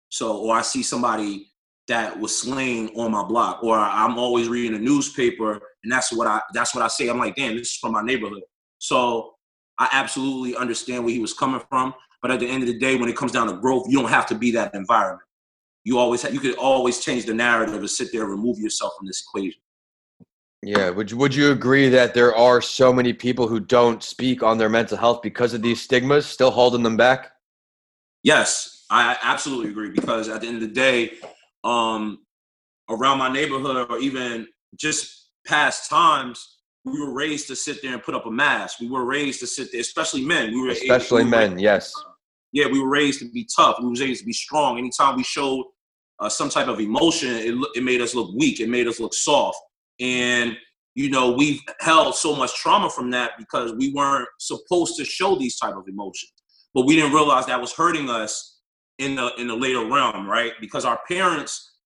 So, 0.08 0.38
or 0.38 0.54
I 0.54 0.62
see 0.62 0.82
somebody 0.82 1.48
that 1.88 2.18
was 2.18 2.36
slain 2.36 2.90
on 2.96 3.12
my 3.12 3.22
block, 3.22 3.62
or 3.62 3.76
I'm 3.76 4.18
always 4.18 4.48
reading 4.48 4.76
a 4.76 4.80
newspaper, 4.80 5.52
and 5.82 5.92
that's 5.92 6.12
what 6.12 6.26
I 6.26 6.40
that's 6.52 6.74
what 6.74 6.82
I 6.82 6.88
say. 6.88 7.08
I'm 7.08 7.18
like, 7.18 7.36
damn, 7.36 7.56
this 7.56 7.68
is 7.68 7.76
from 7.76 7.92
my 7.92 8.02
neighborhood. 8.02 8.42
So 8.78 9.34
I 9.78 9.88
absolutely 9.92 10.56
understand 10.56 11.04
where 11.04 11.12
he 11.12 11.20
was 11.20 11.32
coming 11.32 11.60
from. 11.68 11.94
But 12.22 12.30
at 12.30 12.40
the 12.40 12.48
end 12.48 12.62
of 12.62 12.68
the 12.68 12.78
day, 12.78 12.96
when 12.96 13.08
it 13.08 13.16
comes 13.16 13.32
down 13.32 13.46
to 13.48 13.54
growth, 13.54 13.86
you 13.88 14.00
don't 14.00 14.10
have 14.10 14.26
to 14.26 14.34
be 14.34 14.50
that 14.52 14.74
environment. 14.74 15.22
You 15.84 15.98
always 15.98 16.22
have, 16.22 16.34
you 16.34 16.40
could 16.40 16.56
always 16.56 16.98
change 16.98 17.26
the 17.26 17.34
narrative 17.34 17.76
and 17.76 17.90
sit 17.90 18.08
there 18.10 18.22
and 18.22 18.30
remove 18.30 18.58
yourself 18.58 18.94
from 18.98 19.06
this 19.06 19.22
equation. 19.22 19.60
Yeah, 20.66 20.90
would 20.90 21.12
you, 21.12 21.16
would 21.18 21.32
you 21.32 21.52
agree 21.52 21.88
that 21.90 22.12
there 22.12 22.34
are 22.34 22.60
so 22.60 22.92
many 22.92 23.12
people 23.12 23.46
who 23.46 23.60
don't 23.60 24.02
speak 24.02 24.42
on 24.42 24.58
their 24.58 24.68
mental 24.68 24.98
health 24.98 25.22
because 25.22 25.54
of 25.54 25.62
these 25.62 25.80
stigmas, 25.80 26.26
still 26.26 26.50
holding 26.50 26.82
them 26.82 26.96
back? 26.96 27.30
Yes, 28.24 28.84
I 28.90 29.16
absolutely 29.22 29.70
agree. 29.70 29.90
Because 29.90 30.28
at 30.28 30.40
the 30.40 30.48
end 30.48 30.56
of 30.56 30.62
the 30.62 30.74
day, 30.74 31.12
um, 31.62 32.18
around 32.90 33.18
my 33.18 33.32
neighborhood 33.32 33.88
or 33.88 33.98
even 33.98 34.48
just 34.74 35.28
past 35.46 35.88
times, 35.88 36.58
we 36.84 36.98
were 37.00 37.14
raised 37.14 37.46
to 37.46 37.54
sit 37.54 37.80
there 37.80 37.92
and 37.92 38.02
put 38.02 38.16
up 38.16 38.26
a 38.26 38.30
mask. 38.30 38.80
We 38.80 38.90
were 38.90 39.04
raised 39.04 39.38
to 39.40 39.46
sit 39.46 39.70
there, 39.70 39.80
especially 39.80 40.24
men. 40.24 40.50
We 40.50 40.62
were 40.62 40.70
especially 40.70 41.22
we 41.22 41.30
were 41.30 41.36
men. 41.36 41.58
Yes. 41.60 41.94
Yeah, 42.50 42.66
we 42.66 42.80
were 42.80 42.88
raised 42.88 43.20
to 43.20 43.30
be 43.30 43.48
tough. 43.54 43.76
We 43.78 43.86
were 43.86 43.94
raised 43.94 44.22
to 44.22 44.26
be 44.26 44.32
strong. 44.32 44.78
Anytime 44.78 45.14
we 45.14 45.22
showed 45.22 45.66
uh, 46.18 46.28
some 46.28 46.48
type 46.48 46.66
of 46.66 46.80
emotion, 46.80 47.30
it 47.36 47.54
it 47.76 47.84
made 47.84 48.00
us 48.00 48.16
look 48.16 48.34
weak. 48.34 48.58
It 48.58 48.68
made 48.68 48.88
us 48.88 48.98
look 48.98 49.14
soft. 49.14 49.58
And 50.00 50.56
you 50.94 51.10
know, 51.10 51.32
we've 51.32 51.60
held 51.80 52.14
so 52.14 52.34
much 52.34 52.54
trauma 52.54 52.88
from 52.88 53.10
that 53.10 53.32
because 53.38 53.74
we 53.74 53.92
weren't 53.92 54.28
supposed 54.38 54.96
to 54.96 55.04
show 55.04 55.36
these 55.36 55.58
type 55.58 55.76
of 55.76 55.86
emotions, 55.86 56.32
but 56.72 56.86
we 56.86 56.96
didn't 56.96 57.12
realize 57.12 57.44
that 57.46 57.60
was 57.60 57.72
hurting 57.72 58.08
us 58.08 58.60
in 58.98 59.14
the 59.14 59.30
in 59.38 59.46
the 59.46 59.54
later 59.54 59.84
realm, 59.84 60.26
right? 60.26 60.52
Because 60.60 60.86
our 60.86 60.98
parents 61.06 61.76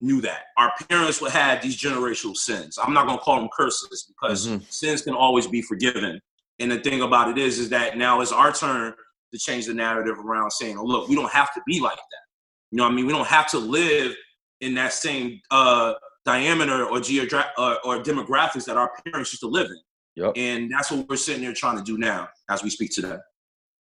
knew 0.00 0.20
that. 0.22 0.44
Our 0.56 0.72
parents 0.88 1.20
would 1.20 1.32
have 1.32 1.62
these 1.62 1.80
generational 1.80 2.36
sins. 2.36 2.78
I'm 2.82 2.94
not 2.94 3.06
going 3.06 3.18
to 3.18 3.24
call 3.24 3.38
them 3.38 3.48
curses 3.54 4.06
because 4.08 4.48
mm-hmm. 4.48 4.64
sins 4.68 5.02
can 5.02 5.14
always 5.14 5.46
be 5.46 5.62
forgiven. 5.62 6.20
And 6.58 6.70
the 6.70 6.78
thing 6.78 7.02
about 7.02 7.30
it 7.30 7.38
is, 7.38 7.58
is 7.58 7.68
that 7.70 7.96
now 7.96 8.20
it's 8.20 8.32
our 8.32 8.52
turn 8.52 8.94
to 9.32 9.38
change 9.38 9.66
the 9.66 9.74
narrative 9.74 10.18
around 10.18 10.50
saying, 10.52 10.78
oh, 10.78 10.84
look, 10.84 11.08
we 11.08 11.14
don't 11.14 11.30
have 11.30 11.52
to 11.54 11.60
be 11.66 11.80
like 11.80 11.96
that. 11.96 12.24
You 12.70 12.78
know 12.78 12.84
what 12.84 12.92
I 12.92 12.94
mean? 12.94 13.06
We 13.06 13.12
don't 13.12 13.26
have 13.26 13.50
to 13.50 13.58
live 13.58 14.14
in 14.60 14.74
that 14.74 14.92
same 14.92 15.40
uh, 15.50 15.94
diameter 16.24 16.84
or, 16.84 16.98
geogra- 16.98 17.50
or, 17.58 17.78
or 17.84 18.02
demographics 18.02 18.64
that 18.64 18.76
our 18.76 18.92
parents 19.04 19.32
used 19.32 19.40
to 19.40 19.48
live 19.48 19.66
in. 19.66 19.80
Yep. 20.16 20.32
And 20.36 20.70
that's 20.70 20.90
what 20.90 21.08
we're 21.08 21.16
sitting 21.16 21.42
there 21.42 21.52
trying 21.52 21.76
to 21.76 21.82
do 21.82 21.98
now 21.98 22.28
as 22.48 22.62
we 22.62 22.70
speak 22.70 22.92
today. 22.92 23.16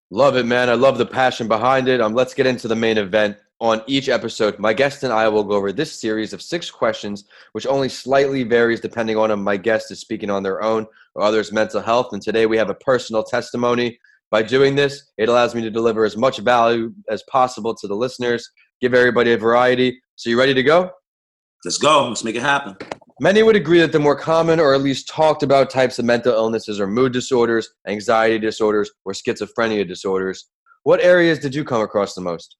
Love 0.10 0.36
it, 0.36 0.46
man. 0.46 0.70
I 0.70 0.74
love 0.74 0.98
the 0.98 1.06
passion 1.06 1.48
behind 1.48 1.88
it. 1.88 2.02
Um, 2.02 2.14
let's 2.14 2.34
get 2.34 2.46
into 2.46 2.68
the 2.68 2.76
main 2.76 2.98
event. 2.98 3.38
On 3.60 3.84
each 3.86 4.10
episode, 4.10 4.58
my 4.58 4.74
guest 4.74 5.04
and 5.04 5.14
I 5.14 5.28
will 5.28 5.44
go 5.44 5.54
over 5.54 5.72
this 5.72 6.02
series 6.02 6.34
of 6.34 6.42
six 6.42 6.72
questions, 6.72 7.26
which 7.52 7.68
only 7.68 7.90
slightly 7.90 8.42
varies 8.42 8.80
depending 8.80 9.18
on 9.18 9.30
if 9.30 9.38
my 9.38 9.56
guest 9.56 9.92
is 9.92 10.00
speaking 10.00 10.32
on 10.32 10.42
their 10.42 10.64
own 10.64 10.88
or 11.14 11.22
others' 11.22 11.52
mental 11.52 11.80
health. 11.80 12.08
And 12.12 12.22
today 12.24 12.48
we 12.48 12.58
have 12.58 12.72
a 12.72 12.76
personal 12.76 13.24
testimony. 13.24 14.00
By 14.32 14.42
doing 14.42 14.76
this, 14.76 15.12
it 15.20 15.30
allows 15.30 15.54
me 15.54 15.62
to 15.62 15.70
deliver 15.70 16.06
as 16.06 16.18
much 16.18 16.40
value 16.40 16.92
as 17.10 17.22
possible 17.30 17.76
to 17.76 17.88
the 17.88 17.96
listeners, 17.96 18.50
give 18.82 18.96
everybody 18.96 19.34
a 19.34 19.38
variety. 19.38 20.02
So, 20.16 20.32
you 20.32 20.40
ready 20.40 20.56
to 20.56 20.64
go? 20.64 20.90
Let's 21.64 21.78
go. 21.78 22.08
Let's 22.08 22.24
make 22.24 22.36
it 22.36 22.42
happen. 22.42 22.76
Many 23.20 23.44
would 23.44 23.56
agree 23.56 23.80
that 23.80 23.92
the 23.92 24.00
more 24.00 24.16
common 24.16 24.60
or 24.60 24.74
at 24.74 24.82
least 24.82 25.08
talked 25.08 25.44
about 25.44 25.70
types 25.70 26.00
of 26.00 26.06
mental 26.06 26.34
illnesses 26.34 26.80
are 26.80 26.88
mood 26.88 27.14
disorders, 27.14 27.70
anxiety 27.88 28.40
disorders, 28.40 28.90
or 29.06 29.14
schizophrenia 29.14 29.88
disorders. 29.88 30.50
What 30.84 31.02
areas 31.02 31.38
did 31.38 31.54
you 31.54 31.64
come 31.64 31.82
across 31.82 32.16
the 32.16 32.22
most? 32.22 32.58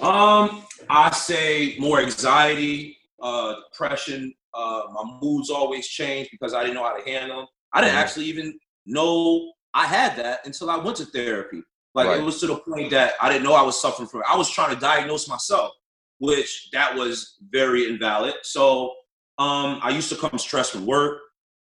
Um, 0.00 0.64
I 0.90 1.10
say 1.12 1.76
more 1.78 2.00
anxiety, 2.00 2.98
uh, 3.22 3.54
depression. 3.70 4.34
Uh, 4.52 4.82
my 4.92 5.18
moods 5.22 5.50
always 5.50 5.86
change 5.86 6.28
because 6.32 6.52
I 6.52 6.62
didn't 6.62 6.74
know 6.74 6.84
how 6.84 6.96
to 6.96 7.08
handle 7.08 7.38
them. 7.38 7.46
I 7.72 7.80
didn't 7.80 7.92
mm-hmm. 7.92 8.02
actually 8.02 8.24
even 8.26 8.58
know 8.86 9.52
I 9.72 9.86
had 9.86 10.16
that 10.16 10.40
until 10.46 10.68
I 10.68 10.78
went 10.78 10.96
to 10.96 11.04
therapy. 11.06 11.62
Like 11.94 12.08
right. 12.08 12.18
it 12.18 12.24
was 12.24 12.40
to 12.40 12.48
the 12.48 12.58
point 12.58 12.90
that 12.90 13.12
I 13.20 13.28
didn't 13.28 13.44
know 13.44 13.54
I 13.54 13.62
was 13.62 13.80
suffering 13.80 14.08
from 14.08 14.20
it. 14.20 14.26
I 14.28 14.36
was 14.36 14.50
trying 14.50 14.74
to 14.74 14.80
diagnose 14.80 15.28
myself, 15.28 15.72
which 16.24 16.68
that 16.72 16.94
was 16.94 17.36
very 17.50 17.88
invalid. 17.88 18.34
So 18.42 18.92
um, 19.38 19.80
I 19.82 19.90
used 19.90 20.08
to 20.10 20.16
come 20.16 20.38
stressed 20.38 20.72
from 20.72 20.86
work. 20.86 21.20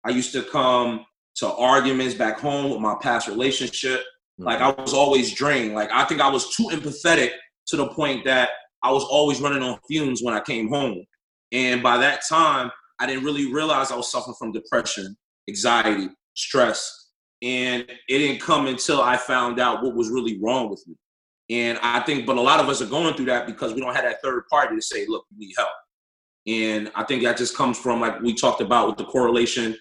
I 0.05 0.09
used 0.09 0.33
to 0.33 0.43
come 0.43 1.05
to 1.37 1.51
arguments 1.53 2.15
back 2.15 2.39
home 2.39 2.71
with 2.71 2.79
my 2.79 2.95
past 3.01 3.27
relationship. 3.27 4.01
Mm-hmm. 4.01 4.43
Like 4.43 4.61
I 4.61 4.69
was 4.69 4.93
always 4.93 5.33
drained. 5.33 5.75
Like 5.75 5.89
I 5.91 6.03
think 6.05 6.21
I 6.21 6.29
was 6.29 6.55
too 6.55 6.69
empathetic 6.71 7.31
to 7.67 7.77
the 7.77 7.87
point 7.89 8.25
that 8.25 8.49
I 8.83 8.91
was 8.91 9.03
always 9.03 9.41
running 9.41 9.63
on 9.63 9.79
fumes 9.87 10.21
when 10.21 10.33
I 10.33 10.41
came 10.41 10.69
home. 10.69 11.03
And 11.51 11.81
by 11.81 11.97
that 11.97 12.21
time, 12.27 12.71
I 12.99 13.07
didn't 13.07 13.23
really 13.23 13.51
realize 13.51 13.91
I 13.91 13.95
was 13.95 14.11
suffering 14.11 14.35
from 14.37 14.51
depression, 14.51 15.15
anxiety, 15.47 16.09
stress. 16.35 17.07
And 17.41 17.83
it 17.83 18.17
didn't 18.17 18.41
come 18.41 18.67
until 18.67 19.01
I 19.01 19.15
found 19.15 19.59
out 19.59 19.83
what 19.83 19.95
was 19.95 20.09
really 20.09 20.39
wrong 20.41 20.69
with 20.69 20.83
me. 20.87 20.95
And 21.49 21.79
I 21.81 22.01
think, 22.01 22.25
but 22.25 22.37
a 22.37 22.41
lot 22.41 22.59
of 22.59 22.69
us 22.69 22.81
are 22.81 22.85
going 22.85 23.15
through 23.15 23.25
that 23.25 23.47
because 23.47 23.73
we 23.73 23.81
don't 23.81 23.95
have 23.95 24.03
that 24.03 24.21
third 24.23 24.43
party 24.49 24.75
to 24.75 24.81
say, 24.81 25.05
look, 25.07 25.25
we 25.31 25.47
need 25.47 25.53
help. 25.57 25.69
And 26.47 26.91
I 26.95 27.03
think 27.03 27.23
that 27.23 27.37
just 27.37 27.55
comes 27.55 27.77
from, 27.77 28.01
like 28.01 28.19
we 28.21 28.33
talked 28.33 28.61
about, 28.61 28.87
with 28.87 28.97
the 28.97 29.05
correlation 29.05 29.75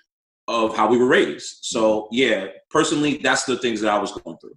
of 0.48 0.74
how 0.76 0.88
we 0.88 0.96
were 0.96 1.06
raised. 1.06 1.58
So, 1.62 2.08
yeah, 2.10 2.46
personally, 2.70 3.18
that's 3.18 3.44
the 3.44 3.58
things 3.58 3.80
that 3.82 3.92
I 3.92 3.98
was 3.98 4.12
going 4.12 4.38
through. 4.38 4.56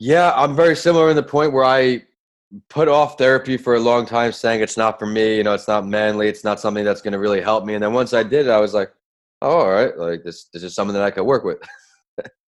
Yeah, 0.00 0.32
I'm 0.34 0.54
very 0.54 0.76
similar 0.76 1.10
in 1.10 1.16
the 1.16 1.22
point 1.22 1.52
where 1.52 1.64
I 1.64 2.02
put 2.68 2.88
off 2.88 3.18
therapy 3.18 3.56
for 3.56 3.76
a 3.76 3.80
long 3.80 4.06
time, 4.06 4.32
saying 4.32 4.60
it's 4.60 4.76
not 4.76 4.98
for 4.98 5.06
me. 5.06 5.36
You 5.36 5.44
know, 5.44 5.54
it's 5.54 5.68
not 5.68 5.86
manly. 5.86 6.28
It's 6.28 6.44
not 6.44 6.60
something 6.60 6.84
that's 6.84 7.02
going 7.02 7.12
to 7.12 7.18
really 7.18 7.40
help 7.40 7.64
me. 7.64 7.74
And 7.74 7.82
then 7.82 7.92
once 7.92 8.12
I 8.12 8.22
did 8.22 8.46
it, 8.46 8.50
I 8.50 8.60
was 8.60 8.74
like, 8.74 8.92
oh, 9.42 9.58
all 9.58 9.70
right, 9.70 9.96
like 9.96 10.24
this, 10.24 10.48
this 10.52 10.62
is 10.62 10.74
something 10.74 10.94
that 10.94 11.02
I 11.02 11.10
could 11.10 11.24
work 11.24 11.44
with. 11.44 11.58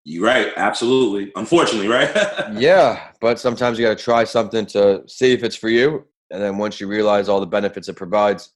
You're 0.05 0.25
right. 0.25 0.53
Absolutely. 0.57 1.31
Unfortunately, 1.37 1.89
right? 1.89 2.11
yeah, 2.53 3.09
but 3.21 3.39
sometimes 3.39 3.79
you 3.79 3.87
got 3.87 3.99
to 3.99 4.03
try 4.03 4.25
something 4.25 4.65
to 4.67 5.03
see 5.07 5.33
if 5.33 5.45
it's 5.45 5.57
for 5.57 5.69
you, 5.69 6.07
and 6.31 6.43
then 6.43 6.57
once 6.57 6.81
you 6.81 6.87
realize 6.87 7.29
all 7.29 7.41
the 7.41 7.47
benefits 7.47 7.89
it 7.89 7.97
provides, 7.97 8.53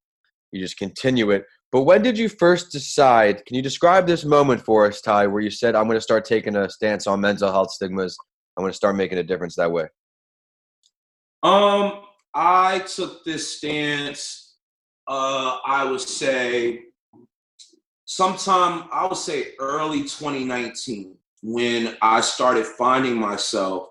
you 0.52 0.60
just 0.60 0.78
continue 0.78 1.30
it. 1.30 1.44
But 1.70 1.82
when 1.82 2.02
did 2.02 2.16
you 2.16 2.28
first 2.28 2.72
decide? 2.72 3.44
Can 3.44 3.56
you 3.56 3.62
describe 3.62 4.06
this 4.06 4.24
moment 4.24 4.64
for 4.64 4.86
us, 4.86 5.00
Ty, 5.00 5.26
where 5.26 5.42
you 5.42 5.50
said, 5.50 5.74
"I'm 5.74 5.84
going 5.84 5.98
to 5.98 6.00
start 6.00 6.24
taking 6.24 6.56
a 6.56 6.70
stance 6.70 7.06
on 7.06 7.20
mental 7.20 7.52
health 7.52 7.72
stigmas. 7.72 8.16
I'm 8.56 8.62
going 8.62 8.72
to 8.72 8.76
start 8.76 8.96
making 8.96 9.18
a 9.18 9.22
difference 9.22 9.56
that 9.56 9.70
way"? 9.70 9.88
Um, 11.42 12.04
I 12.32 12.78
took 12.80 13.22
this 13.24 13.58
stance. 13.58 14.56
Uh, 15.06 15.58
I 15.66 15.84
would 15.84 16.00
say 16.00 16.84
sometime 18.06 18.88
I 18.90 19.06
would 19.06 19.18
say 19.18 19.52
early 19.58 20.02
2019 20.02 21.18
when 21.44 21.94
I 22.00 22.22
started 22.22 22.66
finding 22.66 23.18
myself 23.18 23.88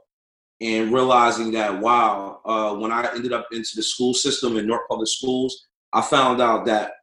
and 0.60 0.91
realizing 0.91 1.51
that 1.51 1.79
wow, 1.79 2.41
uh, 2.45 2.74
when 2.74 2.91
I 2.91 3.07
ended 3.13 3.31
up 3.31 3.48
into 3.51 3.75
the 3.75 3.83
school 3.83 4.15
system 4.15 4.57
in 4.57 4.65
Newark 4.65 4.89
Public 4.89 5.07
Schools, 5.07 5.67
I 5.93 6.01
found 6.01 6.41
out 6.41 6.65
that 6.65 6.93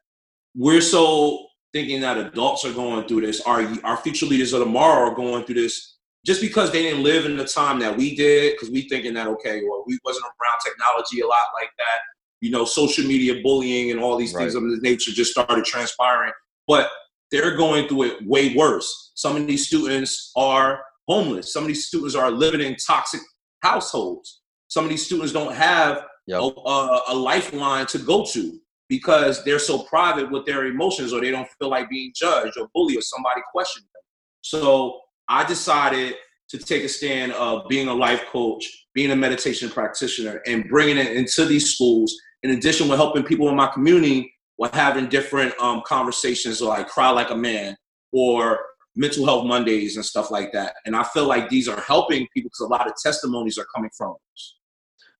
we're 0.56 0.80
so 0.80 1.46
thinking 1.72 2.00
that 2.00 2.18
adults 2.18 2.64
are 2.64 2.72
going 2.72 3.06
through 3.06 3.20
this. 3.20 3.40
Our 3.42 3.64
our 3.84 3.96
future 3.98 4.26
leaders 4.26 4.52
of 4.52 4.64
tomorrow 4.64 5.12
are 5.12 5.14
going 5.14 5.44
through 5.44 5.54
this 5.54 5.98
just 6.26 6.40
because 6.40 6.72
they 6.72 6.82
didn't 6.82 7.04
live 7.04 7.26
in 7.26 7.36
the 7.36 7.44
time 7.44 7.78
that 7.78 7.96
we 7.96 8.16
did. 8.16 8.54
Because 8.54 8.70
we 8.70 8.88
thinking 8.88 9.14
that 9.14 9.28
okay, 9.28 9.62
well, 9.62 9.84
we 9.86 10.00
wasn't 10.04 10.24
around 10.24 10.58
technology 10.64 11.20
a 11.20 11.28
lot 11.28 11.46
like 11.54 11.70
that. 11.78 12.00
You 12.40 12.50
know, 12.50 12.64
social 12.64 13.06
media 13.06 13.40
bullying 13.40 13.92
and 13.92 14.00
all 14.00 14.16
these 14.16 14.34
right. 14.34 14.42
things 14.42 14.56
of 14.56 14.64
this 14.64 14.82
nature 14.82 15.12
just 15.12 15.30
started 15.30 15.64
transpiring. 15.64 16.32
But 16.66 16.90
they're 17.30 17.56
going 17.56 17.88
through 17.88 18.04
it 18.04 18.26
way 18.26 18.54
worse. 18.54 19.12
Some 19.14 19.36
of 19.36 19.46
these 19.46 19.66
students 19.66 20.32
are 20.36 20.82
homeless. 21.08 21.52
Some 21.52 21.64
of 21.64 21.68
these 21.68 21.86
students 21.86 22.14
are 22.14 22.30
living 22.30 22.60
in 22.60 22.76
toxic 22.76 23.20
households. 23.62 24.42
Some 24.68 24.84
of 24.84 24.90
these 24.90 25.04
students 25.04 25.32
don't 25.32 25.54
have 25.54 26.04
yep. 26.26 26.40
a, 26.40 27.00
a, 27.08 27.14
lifeline 27.14 27.86
to 27.86 27.98
go 27.98 28.24
to 28.32 28.58
because 28.88 29.44
they're 29.44 29.58
so 29.58 29.80
private 29.84 30.30
with 30.30 30.46
their 30.46 30.66
emotions 30.66 31.12
or 31.12 31.20
they 31.20 31.30
don't 31.30 31.48
feel 31.58 31.68
like 31.68 31.90
being 31.90 32.12
judged 32.14 32.56
or 32.58 32.68
bullied 32.74 32.98
or 32.98 33.02
somebody 33.02 33.40
questioning 33.52 33.88
them. 33.92 34.02
So 34.42 35.00
I 35.28 35.44
decided 35.44 36.14
to 36.50 36.58
take 36.58 36.84
a 36.84 36.88
stand 36.88 37.32
of 37.32 37.68
being 37.68 37.88
a 37.88 37.94
life 37.94 38.24
coach, 38.30 38.64
being 38.94 39.10
a 39.12 39.16
meditation 39.16 39.70
practitioner, 39.70 40.40
and 40.46 40.68
bringing 40.68 40.98
it 40.98 41.16
into 41.16 41.44
these 41.44 41.74
schools. 41.74 42.14
In 42.42 42.50
addition, 42.50 42.88
with 42.88 42.98
helping 42.98 43.22
people 43.22 43.48
in 43.48 43.56
my 43.56 43.68
community 43.68 44.32
we're 44.60 44.70
having 44.74 45.08
different 45.08 45.58
um, 45.58 45.82
conversations 45.86 46.60
like 46.60 46.86
cry 46.86 47.08
like 47.08 47.30
a 47.30 47.36
man 47.36 47.74
or 48.12 48.60
mental 48.94 49.24
health 49.24 49.46
mondays 49.46 49.96
and 49.96 50.04
stuff 50.04 50.30
like 50.30 50.52
that. 50.52 50.74
And 50.84 50.94
i 50.94 51.02
feel 51.02 51.26
like 51.26 51.48
these 51.48 51.66
are 51.66 51.80
helping 51.80 52.28
people 52.34 52.50
because 52.50 52.60
a 52.60 52.66
lot 52.66 52.86
of 52.86 52.92
testimonies 53.02 53.58
are 53.58 53.66
coming 53.74 53.90
from 53.96 54.14
us 54.34 54.59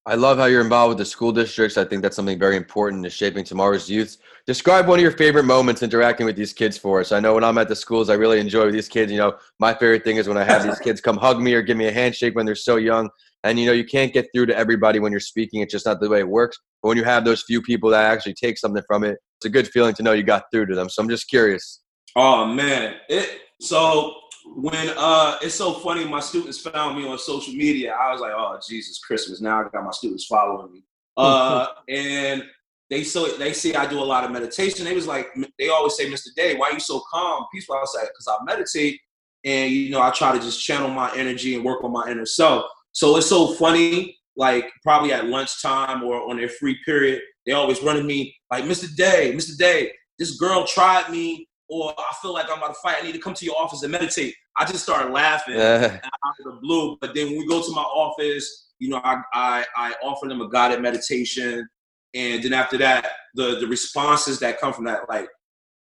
i 0.07 0.15
love 0.15 0.39
how 0.39 0.47
you're 0.47 0.61
involved 0.63 0.91
with 0.91 0.99
the 0.99 1.05
school 1.05 1.33
districts. 1.33 1.77
I 1.77 1.85
think 1.85 2.03
that's 2.03 2.17
something 2.17 2.39
very 2.39 2.57
important 2.57 3.05
in 3.05 3.11
shaping 3.11 3.45
tomorrow's 3.45 3.89
youth. 3.89 4.17
Describe 4.47 4.89
one 4.89 4.99
of 4.99 5.03
your 5.03 5.13
favorite 5.13 5.45
moments 5.45 5.83
interacting 5.83 6.27
with 6.27 6.37
these 6.37 6.53
kids 6.53 6.79
for 6.79 7.01
us. 7.01 7.13
I 7.13 7.21
know 7.21 7.35
when 7.35 7.45
i'm 7.45 7.59
at 7.59 7.69
the 7.69 7.77
schools 7.77 8.11
i 8.11 8.15
really 8.15 8.41
enjoy 8.41 8.71
these 8.71 8.89
kids. 8.89 9.13
You 9.13 9.19
know 9.19 9.37
my 9.59 9.75
favorite 9.75 10.05
thing 10.05 10.17
is 10.17 10.29
when 10.29 10.39
i 10.39 10.45
have 10.45 10.63
these 10.63 10.79
kids 10.79 11.01
come 11.01 11.17
hug 11.17 11.41
me 11.41 11.55
or 11.55 11.63
give 11.63 11.77
me 11.77 11.87
a 11.87 11.93
handshake 11.93 12.35
when 12.35 12.47
they're 12.47 12.55
so 12.55 12.77
young. 12.77 13.11
And 13.45 13.59
you 13.59 13.67
know 13.67 13.73
you 13.73 13.85
can't 13.85 14.13
get 14.13 14.29
through 14.35 14.47
to 14.47 14.57
everybody 14.57 14.99
when 14.99 15.13
you're 15.13 15.21
speaking. 15.21 15.61
It's 15.63 15.73
just 15.73 15.87
not 15.87 16.01
the 16.01 16.09
way 16.09 16.21
it 16.21 16.29
works. 16.29 16.59
But 16.83 16.89
when 16.89 16.99
you 16.99 17.05
have 17.05 17.25
those 17.25 17.43
few 17.43 17.63
people 17.63 17.91
that 17.91 18.11
actually 18.11 18.35
take 18.35 18.59
something 18.59 18.83
from 18.87 19.05
it 19.05 19.19
it's 19.41 19.47
a 19.47 19.51
good 19.51 19.69
feeling 19.69 19.95
to 19.95 20.03
know 20.03 20.13
you 20.13 20.23
got 20.23 20.45
through 20.53 20.67
to 20.67 20.75
them. 20.75 20.91
So 20.91 21.03
I'm 21.03 21.09
just 21.09 21.31
curious. 21.31 21.81
Oh 22.15 22.45
man, 22.47 22.97
it 23.09 23.41
so 23.63 24.15
when 24.57 24.91
uh 24.97 25.37
it's 25.43 25.55
so 25.55 25.75
funny 25.75 26.05
my 26.05 26.21
students 26.21 26.59
found 26.59 26.97
me 26.97 27.07
on 27.07 27.19
social 27.19 27.55
media 27.55 27.95
i 28.01 28.13
was 28.13 28.21
like 28.21 28.33
oh 28.35 28.59
jesus 28.67 28.99
christmas 28.99 29.41
now 29.41 29.61
i 29.61 29.69
got 29.69 29.85
my 29.85 29.91
students 29.91 30.27
following 30.27 30.73
me 30.73 30.85
uh 31.17 31.67
and 31.89 32.43
they 32.89 33.05
so 33.05 33.27
they 33.37 33.53
see 33.53 33.75
i 33.75 33.87
do 33.87 33.99
a 33.99 34.05
lot 34.05 34.25
of 34.25 34.31
meditation 34.31 34.85
they 34.85 34.95
was 34.95 35.07
like 35.07 35.29
they 35.59 35.69
always 35.69 35.97
say 35.97 36.11
mr 36.11 36.29
daye 36.37 36.55
why 36.55 36.69
are 36.69 36.73
you 36.73 36.81
so 36.81 37.03
calm 37.13 37.45
peaceful 37.53 37.75
i 37.75 37.81
was 37.81 37.95
like 37.95 38.09
because 38.09 38.29
i 38.29 38.45
meditate 38.45 38.99
and 39.45 39.73
you 39.73 39.91
know 39.91 40.01
i 40.01 40.11
try 40.11 40.33
to 40.33 40.41
just 40.41 40.65
channel 40.65 40.89
my 40.89 41.13
energy 41.15 41.55
and 41.55 41.65
work 41.65 41.85
on 41.85 41.93
my 41.93 42.09
inner 42.11 42.27
self 42.27 42.65
so 42.93 43.17
it's 43.17 43.29
so 43.29 43.55
funny 43.55 44.17
like 44.37 44.71
probably 44.83 45.13
at 45.13 45.27
lunchtime 45.27 46.03
or 46.03 46.29
on 46.29 46.37
their 46.37 46.49
free 46.49 46.79
period 46.85 47.21
they 47.47 47.53
always 47.53 47.83
running 47.83 48.07
me 48.07 48.35
like, 48.51 48.65
Mr. 48.65 48.95
Daye, 48.95 49.33
Mr. 49.33 49.57
Daye, 49.57 49.93
this 50.19 50.37
girl 50.37 50.67
tried 50.67 51.11
me, 51.11 51.49
or 51.71 51.95
I 51.97 52.15
feel 52.21 52.35
like 52.35 52.51
I'm 52.51 52.59
about 52.59 52.75
to 52.75 52.81
fight. 52.83 52.97
I 53.01 53.07
need 53.07 53.13
to 53.13 53.21
come 53.21 53.35
to 53.35 53.45
your 53.45 53.57
office 53.57 53.83
and 53.83 53.93
meditate. 53.93 54.35
I 54.57 54.65
just 54.65 54.83
started 54.83 55.13
laughing 55.13 55.55
out 55.57 55.93
of 55.95 56.45
the 56.45 56.59
blue. 56.61 56.99
But 57.01 57.15
then 57.15 57.29
when 57.29 57.39
we 57.39 57.47
go 57.47 57.63
to 57.63 57.73
my 57.73 57.83
office, 57.83 58.73
you 58.81 58.89
know, 58.89 59.01
I, 59.05 59.23
I, 59.33 59.65
I 59.77 59.95
offer 60.03 60.27
them 60.27 60.41
a 60.41 60.49
guided 60.51 60.83
meditation. 60.83 61.67
And 62.13 62.43
then 62.43 62.53
after 62.53 62.77
that, 62.79 63.13
the, 63.35 63.61
the 63.61 63.69
responses 63.69 64.41
that 64.41 64.61
come 64.61 64.73
from 64.73 64.85
that, 64.87 65.09
like, 65.09 65.29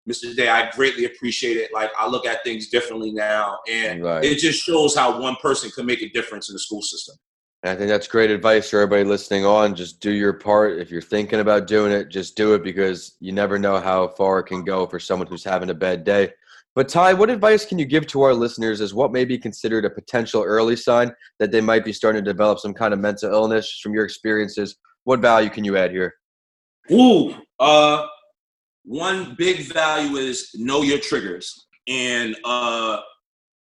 Mr. 0.09 0.35
Daye, 0.35 0.49
I 0.49 0.71
greatly 0.71 1.07
appreciate 1.07 1.57
it. 1.57 1.73
Like, 1.73 1.90
I 1.99 2.07
look 2.07 2.26
at 2.26 2.45
things 2.45 2.68
differently 2.68 3.11
now. 3.11 3.59
And 3.71 4.02
right. 4.02 4.25
it 4.25 4.38
just 4.38 4.62
shows 4.62 4.95
how 4.95 5.21
one 5.21 5.37
person 5.37 5.71
can 5.71 5.87
make 5.87 6.02
a 6.02 6.09
difference 6.11 6.50
in 6.50 6.54
the 6.54 6.59
school 6.59 6.83
system. 6.83 7.16
And 7.62 7.72
I 7.72 7.76
think 7.76 7.88
that's 7.88 8.06
great 8.06 8.30
advice 8.30 8.70
for 8.70 8.80
everybody 8.80 9.02
listening 9.02 9.44
on. 9.44 9.74
Just 9.74 10.00
do 10.00 10.12
your 10.12 10.32
part. 10.32 10.78
If 10.78 10.90
you're 10.90 11.02
thinking 11.02 11.40
about 11.40 11.66
doing 11.66 11.90
it, 11.90 12.08
just 12.08 12.36
do 12.36 12.54
it 12.54 12.62
because 12.62 13.16
you 13.18 13.32
never 13.32 13.58
know 13.58 13.80
how 13.80 14.08
far 14.08 14.38
it 14.38 14.44
can 14.44 14.64
go 14.64 14.86
for 14.86 15.00
someone 15.00 15.26
who's 15.26 15.42
having 15.42 15.70
a 15.70 15.74
bad 15.74 16.04
day. 16.04 16.30
But 16.76 16.88
Ty, 16.88 17.14
what 17.14 17.30
advice 17.30 17.64
can 17.64 17.76
you 17.76 17.84
give 17.84 18.06
to 18.08 18.22
our 18.22 18.32
listeners 18.32 18.80
as 18.80 18.94
what 18.94 19.10
may 19.10 19.24
be 19.24 19.36
considered 19.36 19.84
a 19.84 19.90
potential 19.90 20.44
early 20.44 20.76
sign 20.76 21.12
that 21.40 21.50
they 21.50 21.60
might 21.60 21.84
be 21.84 21.92
starting 21.92 22.22
to 22.22 22.30
develop 22.30 22.60
some 22.60 22.72
kind 22.72 22.94
of 22.94 23.00
mental 23.00 23.32
illness 23.32 23.80
from 23.82 23.92
your 23.92 24.04
experiences? 24.04 24.76
What 25.02 25.18
value 25.18 25.50
can 25.50 25.64
you 25.64 25.76
add 25.76 25.90
here? 25.90 26.14
Ooh, 26.92 27.34
uh, 27.58 28.06
one 28.84 29.34
big 29.36 29.72
value 29.72 30.16
is 30.16 30.50
know 30.54 30.82
your 30.82 30.98
triggers. 30.98 31.66
And 31.88 32.36
uh, 32.44 33.00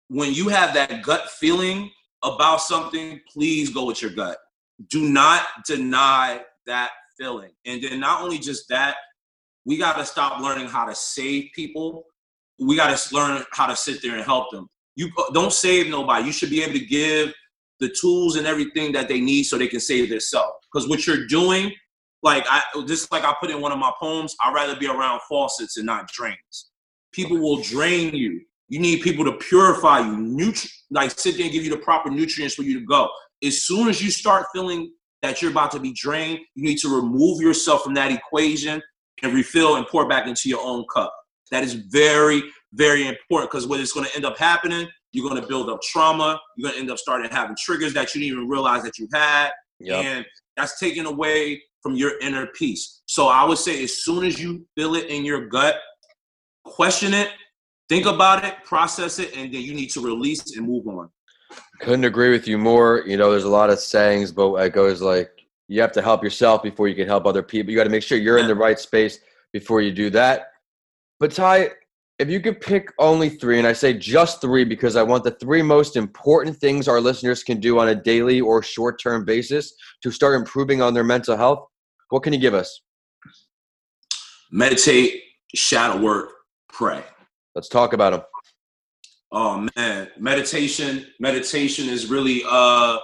when 0.08 0.34
you 0.34 0.48
have 0.48 0.74
that 0.74 1.02
gut 1.04 1.30
feeling 1.30 1.92
about 2.24 2.62
something, 2.62 3.20
please 3.32 3.70
go 3.70 3.86
with 3.86 4.02
your 4.02 4.12
gut. 4.12 4.38
Do 4.90 5.08
not 5.08 5.46
deny 5.68 6.42
that 6.66 6.92
feeling. 7.18 7.52
And 7.66 7.84
then 7.84 8.00
not 8.00 8.22
only 8.22 8.40
just 8.40 8.68
that, 8.70 8.96
we 9.66 9.78
got 9.78 9.98
to 9.98 10.06
stop 10.06 10.42
learning 10.42 10.68
how 10.68 10.86
to 10.86 10.96
save 10.96 11.50
people. 11.54 12.06
We 12.60 12.76
got 12.76 12.98
to 12.98 13.16
learn 13.16 13.44
how 13.52 13.68
to 13.68 13.76
sit 13.76 14.02
there 14.02 14.16
and 14.16 14.24
help 14.24 14.52
them. 14.52 14.68
You 14.96 15.10
don't 15.34 15.54
save 15.54 15.90
nobody. 15.90 16.26
You 16.26 16.32
should 16.32 16.50
be 16.50 16.64
able 16.64 16.74
to 16.74 16.86
give 16.86 17.34
the 17.80 17.94
tools 18.00 18.36
and 18.36 18.48
everything 18.48 18.92
that 18.94 19.08
they 19.08 19.20
need 19.20 19.44
so 19.44 19.58
they 19.58 19.68
can 19.68 19.80
save 19.80 20.10
themselves. 20.10 20.54
Because 20.72 20.88
what 20.88 21.06
you're 21.06 21.28
doing, 21.28 21.72
like 22.22 22.46
I 22.48 22.62
just 22.86 23.12
like 23.12 23.24
I 23.24 23.36
put 23.40 23.50
in 23.50 23.62
one 23.62 23.72
of 23.72 23.80
my 23.80 23.92
poems, 24.00 24.36
I'd 24.44 24.54
rather 24.54 24.76
be 24.76 24.88
around 24.88 25.22
faucets 25.28 25.78
and 25.78 25.86
not 25.86 26.08
drains. 26.08 26.70
People 27.12 27.38
will 27.38 27.62
drain 27.62 28.16
you. 28.16 28.42
You 28.70 28.80
need 28.80 29.02
people 29.02 29.26
to 29.26 29.34
purify 29.34 30.00
you, 30.00 30.16
nutri- 30.16 30.72
like 30.90 31.12
sit 31.12 31.36
there 31.36 31.46
and 31.46 31.54
give 31.54 31.64
you 31.64 31.70
the 31.70 31.78
proper 31.78 32.10
nutrients 32.10 32.56
for 32.56 32.64
you 32.64 32.80
to 32.80 32.86
go. 32.86 33.10
As 33.44 33.64
soon 33.64 33.90
as 33.90 34.02
you 34.02 34.10
start 34.10 34.46
feeling 34.54 34.92
that 35.22 35.42
you're 35.42 35.52
about 35.52 35.72
to 35.72 35.80
be 35.80 35.94
drained, 35.94 36.40
you 36.56 36.64
need 36.64 36.78
to 36.80 36.94
remove 36.94 37.42
yourself 37.42 37.84
from 37.84 37.94
that 37.96 38.12
equation 38.12 38.82
and 39.22 39.34
refill 39.34 39.76
and 39.76 39.88
pour 39.88 40.08
back 40.08 40.28
into 40.28 40.50
your 40.50 40.62
own 40.62 40.86
cup. 40.94 41.14
That 41.52 41.64
is 41.64 41.74
very, 41.74 42.44
very 42.74 43.08
important 43.08 43.52
because 43.52 43.68
what 43.68 43.80
is 43.80 43.92
going 43.94 44.08
to 44.08 44.16
end 44.16 44.26
up 44.26 44.38
happening, 44.38 44.88
you're 45.12 45.28
going 45.28 45.42
to 45.42 45.48
build 45.48 45.70
up 45.70 45.82
trauma. 45.82 46.40
You're 46.58 46.70
going 46.70 46.76
to 46.76 46.82
end 46.82 46.92
up 46.92 46.98
starting 46.98 47.30
having 47.32 47.56
triggers 47.60 47.94
that 47.94 48.14
you 48.14 48.22
didn't 48.22 48.38
even 48.38 48.50
realize 48.50 48.84
that 48.84 48.98
you 48.98 49.08
had. 49.14 49.52
Yep. 49.80 50.06
And 50.06 50.26
that's 50.58 50.80
taken 50.80 51.06
away 51.06 51.62
from 51.82 51.96
your 51.96 52.18
inner 52.20 52.48
peace. 52.48 53.02
So 53.06 53.28
I 53.28 53.44
would 53.44 53.58
say 53.58 53.84
as 53.84 54.04
soon 54.04 54.26
as 54.26 54.42
you 54.42 54.66
feel 54.76 54.96
it 54.96 55.08
in 55.08 55.24
your 55.24 55.48
gut, 55.48 55.76
question 56.66 57.14
it, 57.14 57.30
think 57.94 58.08
about 58.08 58.44
it, 58.44 58.56
process 58.64 59.20
it, 59.20 59.38
and 59.38 59.54
then 59.54 59.62
you 59.62 59.74
need 59.76 59.92
to 59.92 60.02
release 60.02 60.58
and 60.58 60.66
move 60.68 60.88
on. 60.88 61.10
Couldn't 61.80 62.06
agree 62.06 62.32
with 62.32 62.48
you 62.48 62.58
more. 62.58 63.04
You 63.06 63.18
know, 63.18 63.30
there's 63.30 63.44
a 63.44 63.50
lot 63.50 63.70
of 63.70 63.80
sayings, 63.80 64.32
but 64.32 64.56
it 64.56 64.74
goes 64.74 65.00
like 65.02 65.30
you 65.68 65.80
have 65.82 65.92
to 65.92 66.02
help 66.02 66.24
yourself 66.24 66.64
before 66.64 66.88
you 66.88 66.96
can 66.96 67.08
help 67.08 67.28
other 67.28 67.44
people. 67.44 67.72
You 67.72 67.78
got 67.78 67.84
to 67.84 67.92
make 67.92 68.02
sure 68.02 68.18
you're 68.18 68.40
in 68.40 68.48
the 68.48 68.56
right 68.56 68.80
space 68.80 69.20
before 69.52 69.82
you 69.82 69.92
do 69.92 70.10
that. 70.10 70.48
But 71.20 71.34
Ty, 71.34 71.70
if 72.18 72.30
you 72.30 72.40
could 72.40 72.62
pick 72.62 72.92
only 72.98 73.30
three, 73.30 73.60
and 73.60 73.68
I 73.68 73.74
say 73.74 73.94
just 73.94 74.42
three 74.42 74.64
because 74.64 74.96
I 74.96 75.04
want 75.04 75.24
the 75.24 75.32
three 75.32 75.62
most 75.62 75.96
important 75.96 76.58
things 76.58 76.88
our 76.88 77.00
listeners 77.00 77.44
can 77.44 77.60
do 77.60 77.78
on 77.78 77.90
a 77.90 77.96
daily 77.96 78.42
or 78.42 78.64
short 78.64 79.00
term 79.00 79.24
basis 79.24 79.72
to 80.02 80.10
start 80.10 80.36
improving 80.36 80.82
on 80.82 80.96
their 80.96 81.04
mental 81.04 81.38
health, 81.38 81.68
what 82.10 82.24
can 82.24 82.34
you 82.34 82.40
give 82.40 82.56
us? 82.56 82.82
Meditate, 84.52 85.22
shadow 85.54 86.02
work, 86.02 86.32
pray. 86.70 87.04
Let's 87.56 87.70
talk 87.70 87.94
about 87.94 88.12
them. 88.12 88.22
Oh 89.32 89.68
man, 89.76 90.10
meditation. 90.18 91.08
Meditation 91.20 91.90
is 91.90 92.08
really 92.08 92.44
uh 92.50 92.98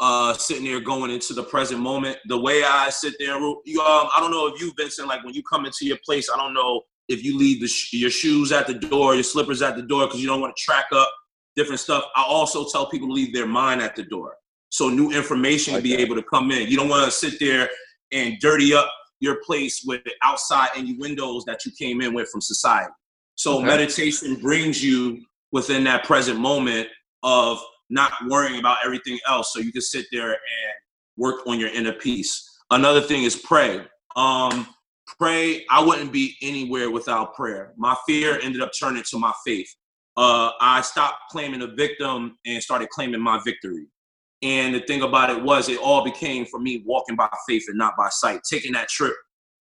uh, 0.00 0.32
sitting 0.32 0.64
there 0.64 0.78
going 0.78 1.10
into 1.10 1.34
the 1.34 1.42
present 1.42 1.80
moment. 1.80 2.16
The 2.28 2.38
way 2.38 2.62
I 2.62 2.88
sit 2.88 3.14
there, 3.18 3.36
you, 3.36 3.80
um, 3.80 4.08
I 4.16 4.20
don't 4.20 4.30
know 4.30 4.46
if 4.46 4.60
you've 4.60 4.76
been 4.76 4.90
saying 4.90 5.08
like 5.08 5.24
when 5.24 5.34
you 5.34 5.42
come 5.42 5.66
into 5.66 5.86
your 5.86 5.98
place, 6.04 6.30
I 6.32 6.36
don't 6.36 6.54
know 6.54 6.82
if 7.08 7.24
you 7.24 7.36
leave 7.36 7.68
sh- 7.68 7.94
your 7.94 8.10
shoes 8.10 8.52
at 8.52 8.68
the 8.68 8.74
door, 8.74 9.14
your 9.16 9.24
slippers 9.24 9.60
at 9.60 9.74
the 9.74 9.82
door 9.82 10.06
because 10.06 10.20
you 10.20 10.28
don't 10.28 10.40
want 10.40 10.56
to 10.56 10.62
track 10.62 10.84
up 10.92 11.10
different 11.56 11.80
stuff. 11.80 12.04
I 12.14 12.22
also 12.22 12.64
tell 12.68 12.88
people 12.88 13.08
to 13.08 13.12
leave 13.12 13.34
their 13.34 13.48
mind 13.48 13.82
at 13.82 13.96
the 13.96 14.04
door 14.04 14.36
so 14.70 14.88
new 14.88 15.10
information 15.10 15.74
okay. 15.74 15.82
be 15.82 15.94
able 15.96 16.14
to 16.16 16.22
come 16.22 16.50
in. 16.50 16.68
You 16.68 16.76
don't 16.76 16.88
want 16.88 17.04
to 17.04 17.10
sit 17.10 17.38
there 17.40 17.68
and 18.12 18.38
dirty 18.40 18.74
up 18.74 18.90
your 19.20 19.40
place 19.44 19.82
with 19.86 20.02
outside 20.22 20.68
any 20.76 20.96
windows 20.96 21.44
that 21.46 21.64
you 21.64 21.72
came 21.78 22.00
in 22.00 22.14
with 22.14 22.28
from 22.28 22.40
society. 22.40 22.92
So 23.38 23.58
okay. 23.58 23.66
meditation 23.66 24.34
brings 24.34 24.82
you 24.82 25.24
within 25.52 25.84
that 25.84 26.02
present 26.02 26.40
moment 26.40 26.88
of 27.22 27.60
not 27.88 28.12
worrying 28.28 28.58
about 28.58 28.78
everything 28.84 29.16
else. 29.28 29.52
So 29.52 29.60
you 29.60 29.70
can 29.70 29.80
sit 29.80 30.06
there 30.10 30.30
and 30.30 30.72
work 31.16 31.46
on 31.46 31.60
your 31.60 31.68
inner 31.68 31.92
peace. 31.92 32.58
Another 32.72 33.00
thing 33.00 33.22
is 33.22 33.36
pray. 33.36 33.86
Um, 34.16 34.66
pray. 35.20 35.64
I 35.70 35.80
wouldn't 35.80 36.12
be 36.12 36.34
anywhere 36.42 36.90
without 36.90 37.34
prayer. 37.34 37.74
My 37.76 37.96
fear 38.08 38.40
ended 38.42 38.60
up 38.60 38.72
turning 38.78 39.04
to 39.08 39.18
my 39.20 39.32
faith. 39.46 39.72
Uh, 40.16 40.50
I 40.60 40.80
stopped 40.80 41.18
claiming 41.30 41.62
a 41.62 41.68
victim 41.68 42.36
and 42.44 42.60
started 42.60 42.88
claiming 42.90 43.20
my 43.20 43.40
victory. 43.44 43.86
And 44.42 44.74
the 44.74 44.80
thing 44.80 45.02
about 45.02 45.30
it 45.30 45.40
was, 45.40 45.68
it 45.68 45.78
all 45.78 46.02
became 46.02 46.44
for 46.44 46.58
me 46.58 46.82
walking 46.84 47.14
by 47.14 47.28
faith 47.48 47.66
and 47.68 47.78
not 47.78 47.94
by 47.96 48.08
sight, 48.08 48.40
taking 48.50 48.72
that 48.72 48.88
trip 48.88 49.14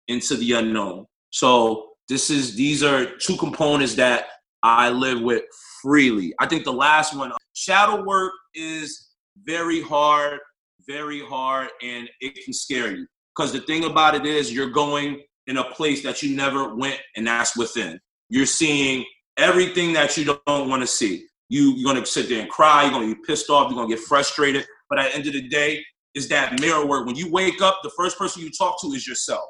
into 0.09 0.35
the 0.35 0.53
unknown. 0.53 1.05
So 1.29 1.91
this 2.09 2.31
is 2.31 2.55
these 2.55 2.83
are 2.83 3.07
two 3.17 3.37
components 3.37 3.95
that 3.95 4.27
I 4.63 4.91
live 4.91 5.21
with 5.21 5.43
freely. 5.83 6.35
I 6.39 6.47
think 6.47 6.65
the 6.65 6.73
last 6.73 7.17
one, 7.17 7.33
shadow 7.55 8.05
work, 8.05 8.33
is 8.55 9.11
very 9.45 9.81
hard, 9.81 10.41
very 10.87 11.21
hard, 11.21 11.69
and 11.83 12.09
it 12.21 12.45
can 12.45 12.53
scare 12.53 12.95
you. 12.95 13.07
Because 13.35 13.53
the 13.53 13.61
thing 13.61 13.85
about 13.85 14.15
it 14.15 14.25
is, 14.25 14.53
you're 14.53 14.71
going 14.71 15.23
in 15.47 15.59
a 15.59 15.65
place 15.65 16.03
that 16.03 16.23
you 16.23 16.35
never 16.35 16.75
went, 16.75 17.01
and 17.17 17.27
that's 17.27 17.57
within. 17.57 18.01
You're 18.29 18.47
seeing 18.47 19.05
everything 19.37 19.93
that 19.93 20.17
you 20.17 20.25
don't 20.47 20.69
want 20.69 20.83
to 20.83 20.87
see. 20.87 21.27
You, 21.49 21.75
you're 21.77 21.93
gonna 21.93 22.07
sit 22.07 22.29
there 22.29 22.41
and 22.41 22.51
cry. 22.51 22.83
You're 22.83 22.93
gonna 22.93 23.15
be 23.15 23.21
pissed 23.27 23.51
off. 23.51 23.71
You're 23.71 23.81
gonna 23.81 23.95
get 23.95 24.05
frustrated. 24.05 24.67
But 24.89 24.99
at 24.99 25.11
the 25.11 25.19
end 25.19 25.27
of 25.27 25.33
the 25.33 25.49
day, 25.49 25.85
is 26.15 26.29
that 26.29 26.61
mirror 26.61 26.87
work. 26.87 27.07
When 27.07 27.15
you 27.15 27.31
wake 27.31 27.61
up, 27.61 27.81
the 27.83 27.91
first 27.91 28.19
person 28.19 28.43
you 28.43 28.51
talk 28.51 28.81
to 28.81 28.89
is 28.89 29.07
yourself. 29.07 29.45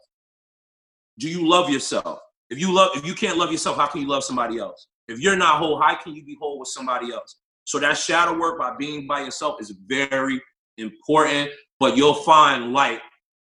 Do 1.18 1.28
you 1.28 1.48
love 1.48 1.70
yourself? 1.70 2.18
If 2.50 2.60
you 2.60 2.72
love, 2.72 2.90
if 2.94 3.06
you 3.06 3.14
can't 3.14 3.38
love 3.38 3.50
yourself, 3.50 3.76
how 3.76 3.86
can 3.86 4.00
you 4.00 4.08
love 4.08 4.24
somebody 4.24 4.58
else? 4.58 4.86
If 5.08 5.20
you're 5.20 5.36
not 5.36 5.58
whole, 5.58 5.80
how 5.80 5.94
can 5.96 6.14
you 6.14 6.24
be 6.24 6.36
whole 6.40 6.58
with 6.58 6.68
somebody 6.68 7.12
else? 7.12 7.36
So 7.64 7.78
that 7.80 7.98
shadow 7.98 8.38
work 8.38 8.58
by 8.58 8.74
being 8.76 9.06
by 9.06 9.22
yourself 9.22 9.60
is 9.60 9.74
very 9.86 10.40
important, 10.78 11.50
but 11.80 11.96
you'll 11.96 12.14
find 12.14 12.72
light 12.72 13.00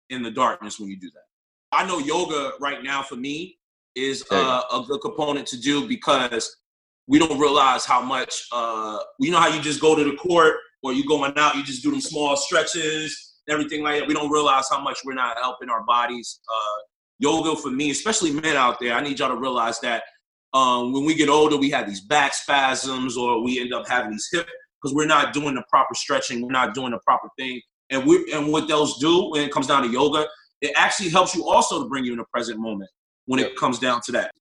in 0.09 0.23
the 0.23 0.31
darkness 0.31 0.79
when 0.79 0.89
you 0.89 0.99
do 0.99 1.09
that. 1.13 1.23
I 1.71 1.87
know 1.87 1.99
yoga 1.99 2.51
right 2.59 2.83
now 2.83 3.01
for 3.01 3.15
me 3.15 3.57
is 3.95 4.25
uh, 4.31 4.61
a 4.73 4.83
good 4.85 4.99
component 5.01 5.47
to 5.47 5.59
do 5.59 5.87
because 5.87 6.57
we 7.07 7.19
don't 7.19 7.39
realize 7.39 7.85
how 7.85 8.01
much 8.01 8.47
uh, 8.51 8.99
you 9.19 9.31
know 9.31 9.39
how 9.39 9.47
you 9.47 9.61
just 9.61 9.81
go 9.81 9.95
to 9.95 10.03
the 10.03 10.15
court 10.17 10.57
or 10.83 10.93
you 10.93 11.05
going 11.07 11.33
out, 11.37 11.55
you 11.55 11.63
just 11.63 11.83
do 11.83 11.91
them 11.91 12.01
small 12.01 12.35
stretches, 12.35 13.35
everything 13.49 13.83
like 13.83 13.99
that. 13.99 14.07
We 14.07 14.13
don't 14.13 14.31
realize 14.31 14.65
how 14.69 14.81
much 14.81 14.99
we're 15.05 15.13
not 15.13 15.37
helping 15.37 15.69
our 15.69 15.83
bodies. 15.83 16.39
Uh, 16.49 16.81
yoga 17.21 17.55
for 17.55 17.69
me, 17.69 17.91
especially 17.91 18.31
men 18.31 18.57
out 18.57 18.79
there, 18.79 18.93
I 18.93 19.01
need 19.01 19.19
y'all 19.19 19.29
to 19.29 19.39
realize 19.39 19.79
that 19.79 20.03
um, 20.53 20.91
when 20.91 21.05
we 21.05 21.15
get 21.15 21.29
older, 21.29 21.55
we 21.55 21.69
have 21.69 21.87
these 21.87 22.01
back 22.01 22.33
spasms 22.33 23.15
or 23.15 23.41
we 23.41 23.61
end 23.61 23.73
up 23.73 23.87
having 23.87 24.11
these 24.11 24.27
hip 24.31 24.47
because 24.81 24.93
we're 24.93 25.05
not 25.05 25.31
doing 25.31 25.55
the 25.55 25.63
proper 25.69 25.93
stretching, 25.93 26.41
we're 26.41 26.51
not 26.51 26.73
doing 26.73 26.91
the 26.91 26.99
proper 27.05 27.29
thing. 27.37 27.61
And 27.89 28.05
we 28.05 28.31
and 28.33 28.51
what 28.51 28.67
those 28.67 28.97
do 28.97 29.29
when 29.31 29.41
it 29.41 29.51
comes 29.51 29.67
down 29.67 29.83
to 29.83 29.89
yoga, 29.89 30.25
it 30.61 30.71
actually 30.75 31.09
helps 31.09 31.35
you 31.35 31.47
also 31.47 31.83
to 31.83 31.89
bring 31.89 32.03
you 32.03 32.13
in 32.13 32.17
the 32.17 32.25
present 32.33 32.59
moment 32.59 32.89
when 33.25 33.39
it 33.39 33.55
comes 33.55 33.79
down 33.79 34.01
to 34.05 34.11
that. 34.13 34.31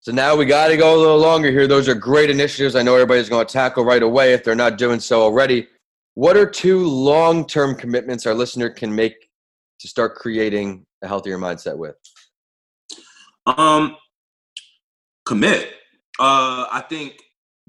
So 0.00 0.12
now 0.12 0.34
we 0.34 0.46
got 0.46 0.68
to 0.68 0.76
go 0.76 0.96
a 0.96 0.98
little 0.98 1.18
longer 1.18 1.50
here. 1.50 1.66
Those 1.66 1.88
are 1.88 1.94
great 1.94 2.30
initiatives. 2.30 2.74
I 2.74 2.82
know 2.82 2.94
everybody's 2.94 3.28
going 3.28 3.46
to 3.46 3.52
tackle 3.52 3.84
right 3.84 4.02
away 4.02 4.32
if 4.32 4.42
they're 4.42 4.54
not 4.54 4.78
doing 4.78 4.98
so 4.98 5.20
already. 5.20 5.68
What 6.14 6.36
are 6.36 6.48
two 6.48 6.86
long 6.86 7.46
term 7.46 7.74
commitments 7.74 8.26
our 8.26 8.34
listener 8.34 8.70
can 8.70 8.94
make 8.94 9.14
to 9.80 9.88
start 9.88 10.14
creating 10.14 10.84
a 11.02 11.08
healthier 11.08 11.36
mindset 11.36 11.76
with? 11.76 11.96
Um, 13.56 13.96
commit. 15.24 15.74
Uh, 16.18 16.66
I 16.70 16.84
think 16.88 17.16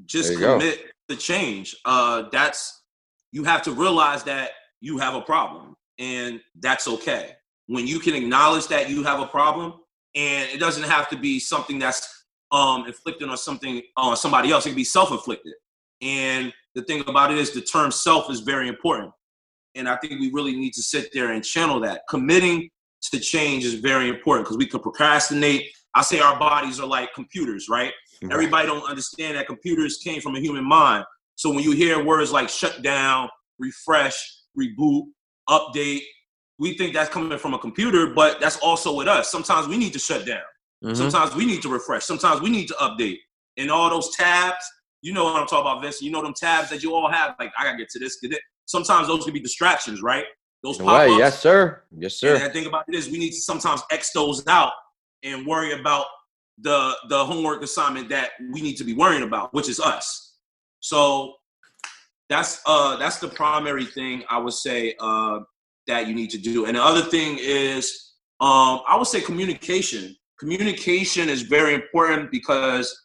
just 0.05 0.37
commit 0.37 0.81
go. 1.09 1.15
to 1.15 1.21
change. 1.21 1.75
Uh, 1.85 2.23
that's 2.31 2.83
you 3.31 3.43
have 3.43 3.61
to 3.63 3.71
realize 3.71 4.23
that 4.23 4.51
you 4.81 4.97
have 4.97 5.15
a 5.15 5.21
problem, 5.21 5.75
and 5.99 6.41
that's 6.59 6.87
okay. 6.87 7.35
When 7.67 7.87
you 7.87 7.99
can 7.99 8.15
acknowledge 8.15 8.67
that 8.67 8.89
you 8.89 9.03
have 9.03 9.19
a 9.19 9.27
problem, 9.27 9.75
and 10.15 10.49
it 10.49 10.59
doesn't 10.59 10.83
have 10.83 11.09
to 11.09 11.17
be 11.17 11.39
something 11.39 11.79
that's 11.79 12.25
um, 12.51 12.85
inflicted 12.85 13.29
on 13.29 13.37
something 13.37 13.81
on 13.95 14.17
somebody 14.17 14.51
else. 14.51 14.65
It 14.65 14.69
can 14.69 14.75
be 14.75 14.83
self-inflicted. 14.83 15.53
And 16.01 16.51
the 16.75 16.81
thing 16.83 17.03
about 17.07 17.31
it 17.31 17.37
is 17.37 17.51
the 17.51 17.61
term 17.61 17.91
self 17.91 18.29
is 18.29 18.41
very 18.41 18.67
important. 18.67 19.11
And 19.75 19.87
I 19.87 19.95
think 19.97 20.19
we 20.19 20.31
really 20.31 20.55
need 20.57 20.73
to 20.73 20.81
sit 20.81 21.11
there 21.13 21.31
and 21.31 21.43
channel 21.43 21.79
that. 21.81 22.01
Committing 22.09 22.69
to 23.09 23.19
change 23.19 23.65
is 23.65 23.75
very 23.75 24.09
important 24.09 24.45
because 24.45 24.57
we 24.57 24.65
can 24.65 24.79
procrastinate. 24.79 25.71
I 25.95 26.01
say 26.03 26.19
our 26.19 26.37
bodies 26.37 26.79
are 26.79 26.87
like 26.87 27.13
computers, 27.13 27.67
right? 27.69 27.91
Mm-hmm. 28.23 28.31
Everybody 28.31 28.67
don't 28.67 28.87
understand 28.89 29.37
that 29.37 29.47
computers 29.47 29.97
came 29.97 30.21
from 30.21 30.35
a 30.35 30.39
human 30.39 30.63
mind. 30.63 31.05
So 31.35 31.49
when 31.49 31.63
you 31.63 31.71
hear 31.71 32.03
words 32.03 32.31
like 32.31 32.49
shut 32.49 32.81
down, 32.81 33.29
refresh, 33.57 34.15
reboot, 34.57 35.03
update, 35.49 36.01
we 36.59 36.77
think 36.77 36.93
that's 36.93 37.09
coming 37.09 37.35
from 37.39 37.55
a 37.55 37.59
computer, 37.59 38.13
but 38.13 38.39
that's 38.39 38.57
also 38.57 38.95
with 38.95 39.07
us. 39.07 39.31
Sometimes 39.31 39.67
we 39.67 39.77
need 39.77 39.93
to 39.93 39.99
shut 39.99 40.25
down. 40.25 40.43
Mm-hmm. 40.83 40.95
Sometimes 40.95 41.35
we 41.35 41.45
need 41.45 41.61
to 41.63 41.69
refresh. 41.69 42.03
Sometimes 42.03 42.41
we 42.41 42.49
need 42.49 42.67
to 42.67 42.75
update. 42.75 43.17
And 43.57 43.71
all 43.71 43.89
those 43.89 44.15
tabs, 44.15 44.63
you 45.01 45.13
know 45.13 45.23
what 45.23 45.41
I'm 45.41 45.47
talking 45.47 45.71
about, 45.71 45.81
Vince. 45.81 46.01
You 46.01 46.11
know 46.11 46.21
them 46.21 46.33
tabs 46.35 46.69
that 46.69 46.83
you 46.83 46.93
all 46.93 47.09
have. 47.11 47.35
Like 47.39 47.51
I 47.57 47.63
gotta 47.63 47.77
get 47.77 47.89
to 47.89 47.99
this. 47.99 48.19
Get 48.21 48.33
it. 48.33 48.41
Sometimes 48.65 49.07
those 49.07 49.23
can 49.23 49.33
be 49.33 49.39
distractions, 49.39 50.01
right? 50.01 50.25
Those 50.63 50.77
pop 50.77 51.09
ups. 51.09 51.17
Yes, 51.17 51.39
sir. 51.39 51.83
Yes, 51.97 52.15
sir. 52.15 52.35
And 52.35 52.45
the 52.45 52.49
thing 52.49 52.67
about 52.67 52.85
it 52.87 52.95
is, 52.95 53.09
we 53.09 53.17
need 53.17 53.31
to 53.31 53.41
sometimes 53.41 53.81
X 53.91 54.11
those 54.13 54.45
out 54.47 54.73
and 55.23 55.45
worry 55.45 55.79
about 55.79 56.05
the 56.59 56.95
the 57.09 57.25
homework 57.25 57.63
assignment 57.63 58.09
that 58.09 58.31
we 58.53 58.61
need 58.61 58.75
to 58.75 58.83
be 58.83 58.93
worrying 58.93 59.23
about, 59.23 59.53
which 59.53 59.69
is 59.69 59.79
us. 59.79 60.37
So 60.79 61.33
that's 62.29 62.61
uh 62.65 62.97
that's 62.97 63.17
the 63.19 63.27
primary 63.27 63.85
thing 63.85 64.23
I 64.29 64.37
would 64.37 64.53
say 64.53 64.95
uh 64.99 65.39
that 65.87 66.07
you 66.07 66.13
need 66.13 66.29
to 66.31 66.37
do. 66.37 66.65
And 66.65 66.77
the 66.77 66.83
other 66.83 67.01
thing 67.01 67.37
is 67.39 68.13
um 68.39 68.81
I 68.87 68.95
would 68.97 69.07
say 69.07 69.21
communication 69.21 70.15
communication 70.41 71.29
is 71.29 71.43
very 71.43 71.75
important 71.75 72.31
because 72.31 72.99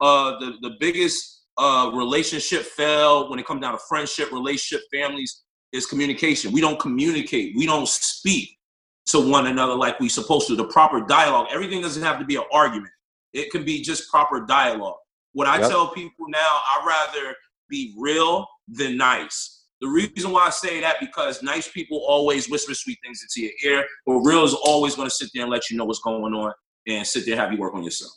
uh, 0.00 0.38
the, 0.38 0.52
the 0.62 0.76
biggest 0.78 1.42
uh, 1.58 1.90
relationship 1.92 2.62
fail 2.62 3.28
when 3.28 3.38
it 3.38 3.44
comes 3.44 3.60
down 3.60 3.72
to 3.72 3.78
friendship, 3.88 4.30
relationship, 4.30 4.80
families 4.94 5.42
is 5.72 5.86
communication. 5.86 6.52
We 6.52 6.60
don't 6.60 6.80
communicate. 6.80 7.54
We 7.56 7.66
don't 7.66 7.88
speak 7.88 8.58
to 9.06 9.20
one 9.20 9.46
another 9.46 9.74
like 9.74 9.98
we 10.00 10.08
supposed 10.08 10.46
to. 10.48 10.56
The 10.56 10.64
proper 10.64 11.00
dialogue. 11.00 11.48
Everything 11.52 11.80
doesn't 11.80 12.02
have 12.02 12.18
to 12.18 12.24
be 12.24 12.36
an 12.36 12.44
argument. 12.52 12.92
It 13.32 13.50
can 13.50 13.64
be 13.64 13.82
just 13.82 14.10
proper 14.10 14.44
dialogue. 14.44 14.96
What 15.32 15.46
I 15.46 15.60
yep. 15.60 15.70
tell 15.70 15.88
people 15.88 16.26
now, 16.28 16.60
I'd 16.70 16.84
rather 16.86 17.34
be 17.68 17.94
real 17.96 18.46
than 18.68 18.96
nice. 18.96 19.64
The 19.80 19.88
reason 19.88 20.32
why 20.32 20.46
I 20.46 20.50
say 20.50 20.80
that 20.80 20.96
because 21.00 21.42
nice 21.42 21.68
people 21.68 22.04
always 22.06 22.50
whisper 22.50 22.74
sweet 22.74 22.98
things 23.02 23.22
into 23.22 23.46
your 23.46 23.72
ear, 23.72 23.86
but 24.04 24.14
real 24.18 24.44
is 24.44 24.52
always 24.52 24.94
going 24.94 25.08
to 25.08 25.14
sit 25.14 25.30
there 25.32 25.44
and 25.44 25.50
let 25.50 25.70
you 25.70 25.76
know 25.76 25.84
what's 25.86 26.00
going 26.00 26.34
on 26.34 26.52
and 26.86 27.06
sit 27.06 27.24
there 27.24 27.36
have 27.36 27.52
you 27.52 27.58
work 27.58 27.74
on 27.74 27.82
yourself. 27.82 28.12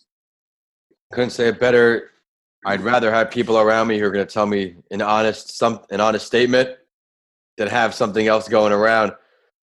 Couldn't 1.13 1.29
say 1.29 1.47
it 1.47 1.59
better. 1.59 2.11
I'd 2.65 2.81
rather 2.81 3.11
have 3.11 3.29
people 3.29 3.59
around 3.59 3.87
me 3.87 3.99
who 3.99 4.05
are 4.05 4.11
going 4.11 4.25
to 4.25 4.33
tell 4.33 4.45
me 4.45 4.75
an 4.91 5.01
honest 5.01 5.57
some 5.57 5.81
an 5.89 6.01
honest 6.01 6.25
statement 6.25 6.77
than 7.57 7.67
have 7.67 7.93
something 7.93 8.27
else 8.27 8.47
going 8.47 8.73
around. 8.73 9.13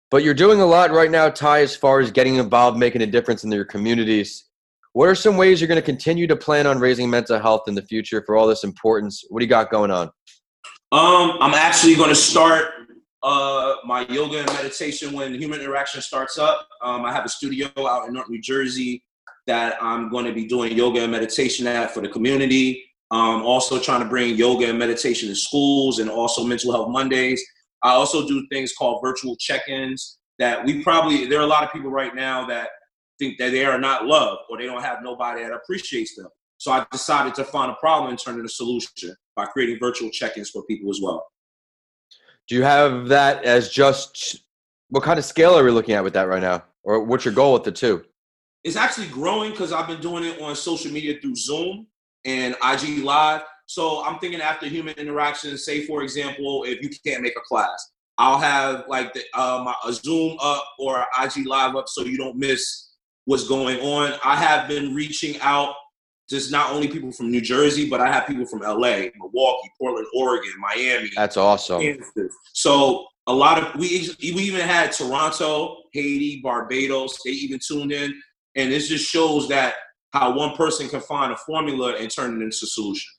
But 0.09 0.23
you're 0.23 0.33
doing 0.33 0.59
a 0.59 0.65
lot 0.65 0.91
right 0.91 1.09
now, 1.09 1.29
Ty, 1.29 1.61
as 1.61 1.75
far 1.75 1.99
as 1.99 2.11
getting 2.11 2.35
involved, 2.35 2.77
making 2.77 3.01
a 3.01 3.05
difference 3.05 3.43
in 3.43 3.51
your 3.51 3.65
communities. 3.65 4.45
What 4.93 5.07
are 5.07 5.15
some 5.15 5.37
ways 5.37 5.61
you're 5.61 5.69
going 5.69 5.79
to 5.79 5.85
continue 5.85 6.27
to 6.27 6.35
plan 6.35 6.67
on 6.67 6.79
raising 6.79 7.09
mental 7.09 7.39
health 7.39 7.63
in 7.67 7.75
the 7.75 7.81
future 7.81 8.21
for 8.25 8.35
all 8.35 8.45
this 8.45 8.65
importance? 8.65 9.23
What 9.29 9.39
do 9.39 9.45
you 9.45 9.49
got 9.49 9.71
going 9.71 9.89
on? 9.89 10.07
Um, 10.91 11.37
I'm 11.39 11.53
actually 11.53 11.95
going 11.95 12.09
to 12.09 12.15
start 12.15 12.73
uh, 13.23 13.75
my 13.85 14.05
yoga 14.07 14.39
and 14.39 14.47
meditation 14.47 15.13
when 15.13 15.33
human 15.33 15.61
interaction 15.61 16.01
starts 16.01 16.37
up. 16.37 16.67
Um, 16.81 17.05
I 17.05 17.13
have 17.13 17.23
a 17.23 17.29
studio 17.29 17.69
out 17.77 18.07
in 18.07 18.13
North 18.13 18.29
New 18.29 18.41
Jersey 18.41 19.01
that 19.47 19.81
I'm 19.81 20.09
going 20.09 20.25
to 20.25 20.33
be 20.33 20.45
doing 20.45 20.73
yoga 20.73 21.03
and 21.03 21.11
meditation 21.11 21.67
at 21.67 21.91
for 21.91 22.01
the 22.01 22.09
community. 22.09 22.83
Um, 23.11 23.43
also 23.43 23.79
trying 23.79 24.01
to 24.01 24.07
bring 24.07 24.35
yoga 24.35 24.69
and 24.69 24.79
meditation 24.79 25.29
to 25.29 25.35
schools 25.35 25.99
and 25.99 26.09
also 26.09 26.43
mental 26.43 26.71
health 26.71 26.89
Mondays. 26.89 27.43
I 27.83 27.91
also 27.91 28.27
do 28.27 28.45
things 28.51 28.73
called 28.73 29.01
virtual 29.03 29.35
check-ins 29.37 30.19
that 30.39 30.63
we 30.65 30.83
probably 30.83 31.25
there 31.25 31.39
are 31.39 31.43
a 31.43 31.47
lot 31.47 31.63
of 31.63 31.71
people 31.71 31.91
right 31.91 32.15
now 32.15 32.45
that 32.47 32.69
think 33.19 33.37
that 33.37 33.51
they 33.51 33.65
are 33.65 33.79
not 33.79 34.05
loved 34.05 34.41
or 34.49 34.57
they 34.57 34.65
don't 34.65 34.81
have 34.81 34.99
nobody 35.03 35.43
that 35.43 35.51
appreciates 35.51 36.15
them. 36.15 36.27
So 36.57 36.71
I 36.71 36.85
decided 36.91 37.35
to 37.35 37.43
find 37.43 37.71
a 37.71 37.75
problem 37.75 38.09
and 38.09 38.19
turn 38.19 38.35
it 38.35 38.37
into 38.39 38.45
a 38.45 38.49
solution 38.49 39.15
by 39.35 39.45
creating 39.45 39.77
virtual 39.79 40.09
check-ins 40.09 40.49
for 40.49 40.63
people 40.65 40.89
as 40.89 40.99
well. 41.01 41.25
Do 42.47 42.55
you 42.55 42.63
have 42.63 43.07
that 43.07 43.43
as 43.43 43.69
just 43.69 44.43
what 44.89 45.03
kind 45.03 45.17
of 45.17 45.25
scale 45.25 45.57
are 45.57 45.63
we 45.63 45.71
looking 45.71 45.95
at 45.95 46.03
with 46.03 46.13
that 46.13 46.27
right 46.27 46.41
now? 46.41 46.63
Or 46.83 47.03
what's 47.03 47.25
your 47.25 47.33
goal 47.33 47.53
with 47.53 47.63
the 47.63 47.71
two? 47.71 48.03
It's 48.63 48.75
actually 48.75 49.07
growing 49.07 49.51
because 49.51 49.71
I've 49.71 49.87
been 49.87 50.01
doing 50.01 50.23
it 50.23 50.41
on 50.41 50.55
social 50.55 50.91
media 50.91 51.19
through 51.19 51.35
Zoom 51.35 51.87
and 52.25 52.55
IG 52.63 53.03
Live. 53.03 53.41
So 53.71 54.03
I'm 54.03 54.19
thinking 54.19 54.41
after 54.41 54.67
human 54.67 54.95
interaction, 54.95 55.57
say 55.57 55.85
for 55.85 56.03
example, 56.03 56.65
if 56.67 56.81
you 56.81 56.89
can't 57.05 57.23
make 57.23 57.37
a 57.37 57.41
class, 57.47 57.91
I'll 58.17 58.37
have 58.37 58.83
like 58.89 59.13
the, 59.13 59.21
um, 59.39 59.65
a 59.87 59.93
Zoom 59.93 60.37
up 60.41 60.65
or 60.77 61.05
IG 61.23 61.47
Live 61.47 61.77
up 61.77 61.87
so 61.87 62.03
you 62.03 62.17
don't 62.17 62.35
miss 62.35 62.89
what's 63.23 63.47
going 63.47 63.79
on. 63.79 64.19
I 64.25 64.35
have 64.35 64.67
been 64.67 64.93
reaching 64.93 65.39
out 65.39 65.73
just 66.29 66.51
not 66.51 66.73
only 66.73 66.89
people 66.89 67.13
from 67.13 67.31
New 67.31 67.39
Jersey, 67.39 67.89
but 67.89 68.01
I 68.01 68.11
have 68.11 68.27
people 68.27 68.45
from 68.45 68.59
LA, 68.59 69.05
Milwaukee, 69.17 69.71
Portland, 69.79 70.07
Oregon, 70.13 70.51
Miami. 70.59 71.09
That's 71.15 71.37
awesome. 71.37 71.79
Kansas. 71.79 72.35
So 72.51 73.05
a 73.27 73.33
lot 73.33 73.57
of 73.57 73.79
we 73.79 74.09
we 74.21 74.41
even 74.41 74.67
had 74.67 74.91
Toronto, 74.91 75.77
Haiti, 75.93 76.41
Barbados. 76.43 77.17
They 77.23 77.31
even 77.31 77.59
tuned 77.65 77.93
in, 77.93 78.13
and 78.57 78.69
this 78.69 78.89
just 78.89 79.09
shows 79.09 79.47
that 79.47 79.75
how 80.11 80.35
one 80.35 80.57
person 80.57 80.89
can 80.89 80.99
find 80.99 81.31
a 81.31 81.37
formula 81.37 81.95
and 81.95 82.11
turn 82.11 82.31
it 82.31 82.43
into 82.43 82.47
a 82.63 82.67
solution. 82.67 83.09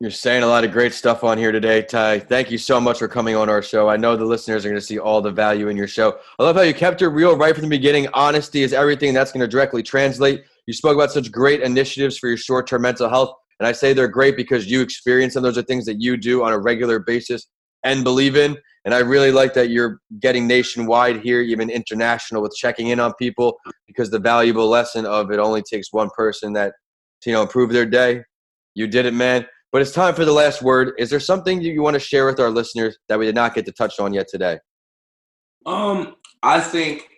You're 0.00 0.12
saying 0.12 0.44
a 0.44 0.46
lot 0.46 0.62
of 0.62 0.70
great 0.70 0.94
stuff 0.94 1.24
on 1.24 1.38
here 1.38 1.50
today, 1.50 1.82
Ty. 1.82 2.20
Thank 2.20 2.52
you 2.52 2.58
so 2.58 2.80
much 2.80 3.00
for 3.00 3.08
coming 3.08 3.34
on 3.34 3.48
our 3.48 3.60
show. 3.60 3.88
I 3.88 3.96
know 3.96 4.14
the 4.14 4.24
listeners 4.24 4.64
are 4.64 4.68
going 4.68 4.80
to 4.80 4.86
see 4.86 5.00
all 5.00 5.20
the 5.20 5.32
value 5.32 5.66
in 5.66 5.76
your 5.76 5.88
show. 5.88 6.20
I 6.38 6.44
love 6.44 6.54
how 6.54 6.62
you 6.62 6.72
kept 6.72 7.02
it 7.02 7.08
real 7.08 7.36
right 7.36 7.52
from 7.52 7.64
the 7.64 7.68
beginning. 7.68 8.06
Honesty 8.14 8.62
is 8.62 8.72
everything. 8.72 9.12
That's 9.12 9.32
going 9.32 9.40
to 9.40 9.48
directly 9.48 9.82
translate. 9.82 10.44
You 10.66 10.72
spoke 10.72 10.94
about 10.94 11.10
such 11.10 11.32
great 11.32 11.62
initiatives 11.62 12.16
for 12.16 12.28
your 12.28 12.36
short 12.36 12.68
term 12.68 12.82
mental 12.82 13.08
health. 13.08 13.34
And 13.58 13.66
I 13.66 13.72
say 13.72 13.92
they're 13.92 14.06
great 14.06 14.36
because 14.36 14.70
you 14.70 14.82
experience 14.82 15.34
them. 15.34 15.42
Those 15.42 15.58
are 15.58 15.62
things 15.62 15.84
that 15.86 16.00
you 16.00 16.16
do 16.16 16.44
on 16.44 16.52
a 16.52 16.58
regular 16.60 17.00
basis 17.00 17.48
and 17.82 18.04
believe 18.04 18.36
in. 18.36 18.56
And 18.84 18.94
I 18.94 18.98
really 18.98 19.32
like 19.32 19.52
that 19.54 19.70
you're 19.70 20.00
getting 20.20 20.46
nationwide 20.46 21.22
here, 21.22 21.40
even 21.40 21.70
international, 21.70 22.40
with 22.40 22.54
checking 22.56 22.88
in 22.88 23.00
on 23.00 23.14
people 23.14 23.58
because 23.88 24.10
the 24.10 24.20
valuable 24.20 24.68
lesson 24.68 25.06
of 25.06 25.32
it 25.32 25.40
only 25.40 25.62
takes 25.62 25.92
one 25.92 26.10
person 26.16 26.52
that 26.52 26.74
to 27.22 27.30
you 27.30 27.34
know 27.34 27.42
improve 27.42 27.72
their 27.72 27.84
day. 27.84 28.22
You 28.76 28.86
did 28.86 29.04
it, 29.04 29.12
man. 29.12 29.44
But 29.70 29.82
it's 29.82 29.92
time 29.92 30.14
for 30.14 30.24
the 30.24 30.32
last 30.32 30.62
word. 30.62 30.94
Is 30.98 31.10
there 31.10 31.20
something 31.20 31.60
you 31.60 31.82
want 31.82 31.94
to 31.94 32.00
share 32.00 32.24
with 32.26 32.40
our 32.40 32.50
listeners 32.50 32.96
that 33.08 33.18
we 33.18 33.26
did 33.26 33.34
not 33.34 33.54
get 33.54 33.66
to 33.66 33.72
touch 33.72 34.00
on 34.00 34.14
yet 34.14 34.26
today? 34.28 34.58
Um, 35.66 36.16
I 36.42 36.60
think 36.60 37.08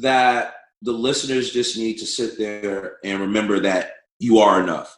that 0.00 0.54
the 0.82 0.92
listeners 0.92 1.52
just 1.52 1.76
need 1.76 1.98
to 1.98 2.06
sit 2.06 2.38
there 2.38 2.96
and 3.04 3.20
remember 3.20 3.60
that 3.60 3.92
you 4.18 4.38
are 4.38 4.60
enough. 4.60 4.96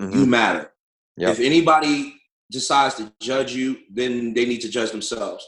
Mm-hmm. 0.00 0.18
You 0.18 0.26
matter. 0.26 0.72
Yep. 1.16 1.32
If 1.32 1.40
anybody 1.40 2.16
decides 2.50 2.94
to 2.96 3.12
judge 3.20 3.54
you, 3.54 3.78
then 3.92 4.32
they 4.32 4.46
need 4.46 4.60
to 4.62 4.68
judge 4.68 4.90
themselves 4.90 5.46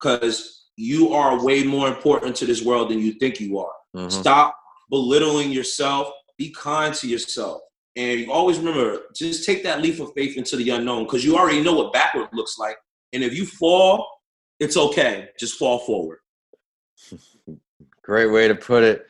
because 0.00 0.66
you 0.76 1.12
are 1.12 1.44
way 1.44 1.62
more 1.62 1.88
important 1.88 2.36
to 2.36 2.46
this 2.46 2.62
world 2.62 2.90
than 2.90 2.98
you 2.98 3.12
think 3.12 3.40
you 3.40 3.58
are. 3.58 3.72
Mm-hmm. 3.96 4.08
Stop 4.08 4.56
belittling 4.90 5.50
yourself. 5.50 6.10
Be 6.38 6.50
kind 6.50 6.94
to 6.94 7.08
yourself. 7.08 7.60
And 7.96 8.28
always 8.28 8.58
remember, 8.58 9.00
just 9.14 9.46
take 9.46 9.62
that 9.64 9.80
leap 9.80 10.00
of 10.00 10.12
faith 10.14 10.36
into 10.36 10.56
the 10.56 10.70
unknown 10.70 11.04
because 11.04 11.24
you 11.24 11.36
already 11.36 11.62
know 11.62 11.74
what 11.74 11.92
backward 11.92 12.28
looks 12.32 12.58
like. 12.58 12.76
And 13.12 13.24
if 13.24 13.34
you 13.34 13.46
fall, 13.46 14.06
it's 14.60 14.76
okay. 14.76 15.30
Just 15.38 15.58
fall 15.58 15.78
forward. 15.80 16.18
Great 18.02 18.26
way 18.26 18.48
to 18.48 18.54
put 18.54 18.82
it. 18.82 19.06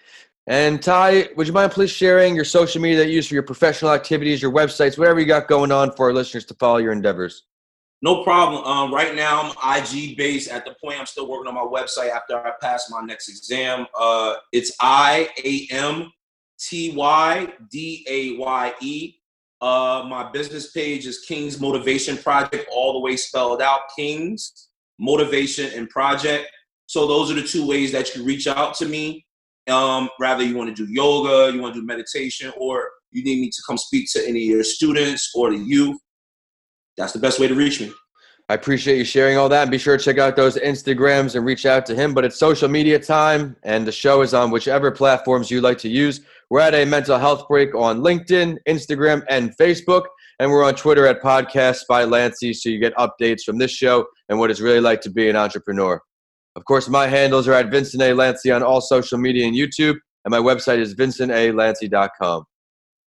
And 0.46 0.80
Ty, 0.80 1.30
would 1.36 1.48
you 1.48 1.52
mind 1.52 1.72
please 1.72 1.90
sharing 1.90 2.36
your 2.36 2.44
social 2.44 2.80
media 2.80 2.98
that 2.98 3.08
you 3.08 3.14
use 3.14 3.26
for 3.26 3.34
your 3.34 3.42
professional 3.42 3.90
activities, 3.90 4.40
your 4.40 4.52
websites, 4.52 4.96
whatever 4.96 5.18
you 5.18 5.26
got 5.26 5.48
going 5.48 5.72
on 5.72 5.90
for 5.96 6.06
our 6.06 6.12
listeners 6.12 6.44
to 6.46 6.54
follow 6.54 6.78
your 6.78 6.92
endeavors? 6.92 7.42
No 8.02 8.22
problem. 8.22 8.62
Um, 8.64 8.94
right 8.94 9.16
now, 9.16 9.52
I'm 9.60 9.82
IG 9.82 10.16
based. 10.16 10.48
At 10.48 10.64
the 10.64 10.76
point, 10.82 11.00
I'm 11.00 11.06
still 11.06 11.28
working 11.28 11.48
on 11.48 11.54
my 11.54 11.62
website 11.62 12.10
after 12.10 12.36
I 12.36 12.52
pass 12.60 12.88
my 12.90 13.00
next 13.00 13.28
exam. 13.28 13.86
Uh, 13.98 14.36
it's 14.52 14.72
I 14.80 15.30
A 15.44 15.66
M 15.72 16.12
T 16.58 16.92
Y 16.94 17.52
D 17.70 18.06
A 18.08 18.36
Y 18.38 18.74
E. 18.80 19.14
Uh, 19.60 20.04
my 20.08 20.30
business 20.30 20.72
page 20.72 21.06
is 21.06 21.20
King's 21.20 21.60
Motivation 21.60 22.16
Project, 22.18 22.68
all 22.70 22.92
the 22.92 23.00
way 23.00 23.16
spelled 23.16 23.62
out 23.62 23.80
King's 23.96 24.68
Motivation 24.98 25.72
and 25.78 25.88
Project. 25.88 26.46
So 26.86 27.06
those 27.06 27.30
are 27.30 27.34
the 27.34 27.42
two 27.42 27.66
ways 27.66 27.90
that 27.92 28.14
you 28.14 28.22
reach 28.22 28.46
out 28.46 28.74
to 28.76 28.86
me. 28.86 29.24
Um, 29.68 30.08
rather 30.20 30.44
you 30.44 30.56
want 30.56 30.74
to 30.74 30.86
do 30.86 30.90
yoga, 30.92 31.52
you 31.52 31.60
want 31.60 31.74
to 31.74 31.80
do 31.80 31.86
meditation, 31.86 32.52
or 32.56 32.88
you 33.10 33.24
need 33.24 33.40
me 33.40 33.50
to 33.50 33.62
come 33.66 33.78
speak 33.78 34.08
to 34.12 34.22
any 34.26 34.44
of 34.44 34.50
your 34.50 34.62
students 34.62 35.32
or 35.34 35.50
the 35.50 35.58
youth. 35.58 35.98
That's 36.96 37.12
the 37.12 37.18
best 37.18 37.40
way 37.40 37.48
to 37.48 37.54
reach 37.54 37.80
me. 37.80 37.92
I 38.48 38.54
appreciate 38.54 38.98
you 38.98 39.04
sharing 39.04 39.36
all 39.36 39.48
that. 39.48 39.62
And 39.62 39.70
be 39.70 39.78
sure 39.78 39.96
to 39.96 40.02
check 40.02 40.18
out 40.18 40.36
those 40.36 40.56
Instagrams 40.56 41.34
and 41.34 41.44
reach 41.44 41.66
out 41.66 41.84
to 41.86 41.96
him. 41.96 42.14
But 42.14 42.24
it's 42.24 42.38
social 42.38 42.68
media 42.68 42.98
time, 42.98 43.56
and 43.64 43.86
the 43.86 43.92
show 43.92 44.22
is 44.22 44.34
on 44.34 44.50
whichever 44.50 44.90
platforms 44.90 45.50
you 45.50 45.60
like 45.60 45.78
to 45.78 45.88
use. 45.88 46.20
We're 46.48 46.60
at 46.60 46.74
a 46.74 46.84
mental 46.84 47.18
health 47.18 47.48
break 47.48 47.74
on 47.74 48.02
LinkedIn, 48.02 48.58
Instagram, 48.68 49.24
and 49.28 49.56
Facebook. 49.56 50.04
And 50.38 50.50
we're 50.50 50.64
on 50.64 50.74
Twitter 50.74 51.06
at 51.06 51.22
Podcast 51.22 51.80
by 51.88 52.04
Lanci, 52.04 52.54
so 52.54 52.68
you 52.68 52.78
get 52.78 52.94
updates 52.96 53.42
from 53.42 53.58
this 53.58 53.70
show 53.70 54.06
and 54.28 54.38
what 54.38 54.50
it's 54.50 54.60
really 54.60 54.80
like 54.80 55.00
to 55.00 55.10
be 55.10 55.30
an 55.30 55.36
entrepreneur. 55.36 56.00
Of 56.56 56.64
course, 56.66 56.88
my 56.88 57.06
handles 57.06 57.48
are 57.48 57.54
at 57.54 57.70
Vincent 57.70 58.02
A. 58.02 58.10
Lanci 58.10 58.54
on 58.54 58.62
all 58.62 58.80
social 58.80 59.18
media 59.18 59.46
and 59.46 59.56
YouTube, 59.56 59.96
and 60.24 60.30
my 60.30 60.38
website 60.38 60.78
is 60.78 60.94
vincentalanci.com. 60.94 62.44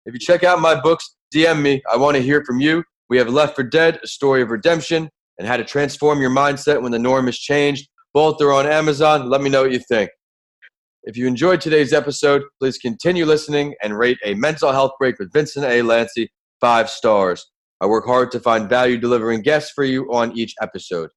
If 0.06 0.14
you 0.14 0.18
check 0.18 0.44
out 0.44 0.60
my 0.60 0.80
books, 0.80 1.14
DM 1.34 1.60
me. 1.60 1.82
I 1.92 1.96
want 1.98 2.16
to 2.16 2.22
hear 2.22 2.42
from 2.44 2.58
you. 2.58 2.82
We 3.10 3.18
have 3.18 3.28
Left 3.28 3.54
for 3.54 3.62
Dead, 3.62 4.00
A 4.02 4.06
Story 4.06 4.40
of 4.40 4.50
Redemption, 4.50 5.10
and 5.40 5.48
How 5.48 5.56
to 5.56 5.64
Transform 5.64 6.20
Your 6.20 6.30
Mindset 6.30 6.82
When 6.82 6.92
the 6.92 6.98
Norm 6.98 7.26
is 7.26 7.38
Changed. 7.38 7.88
Both 8.12 8.42
are 8.42 8.52
on 8.52 8.66
Amazon. 8.66 9.30
Let 9.30 9.40
me 9.40 9.48
know 9.48 9.62
what 9.62 9.72
you 9.72 9.78
think. 9.88 10.10
If 11.04 11.16
you 11.16 11.26
enjoyed 11.26 11.62
today's 11.62 11.94
episode, 11.94 12.42
please 12.60 12.76
continue 12.76 13.24
listening 13.24 13.74
and 13.82 13.98
rate 13.98 14.18
a 14.22 14.34
mental 14.34 14.70
health 14.70 14.92
break 14.98 15.18
with 15.18 15.32
Vincent 15.32 15.64
A. 15.64 15.80
Lanci 15.80 16.28
five 16.60 16.90
stars. 16.90 17.50
I 17.80 17.86
work 17.86 18.04
hard 18.04 18.30
to 18.32 18.40
find 18.40 18.68
value 18.68 18.98
delivering 18.98 19.40
guests 19.40 19.72
for 19.74 19.82
you 19.82 20.12
on 20.12 20.36
each 20.36 20.54
episode. 20.60 21.08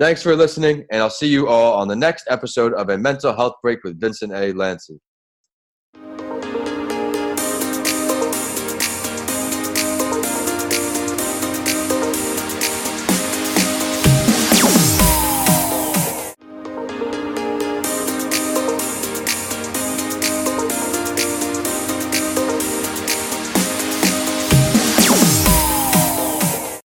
Thanks 0.00 0.24
for 0.24 0.34
listening, 0.34 0.84
and 0.90 1.00
I'll 1.00 1.08
see 1.08 1.28
you 1.28 1.46
all 1.46 1.74
on 1.74 1.86
the 1.86 1.94
next 1.94 2.26
episode 2.28 2.74
of 2.74 2.88
A 2.88 2.98
Mental 2.98 3.32
Health 3.32 3.54
Break 3.62 3.84
with 3.84 4.00
Vincent 4.00 4.32
A. 4.32 4.52
Lanci. 4.52 4.98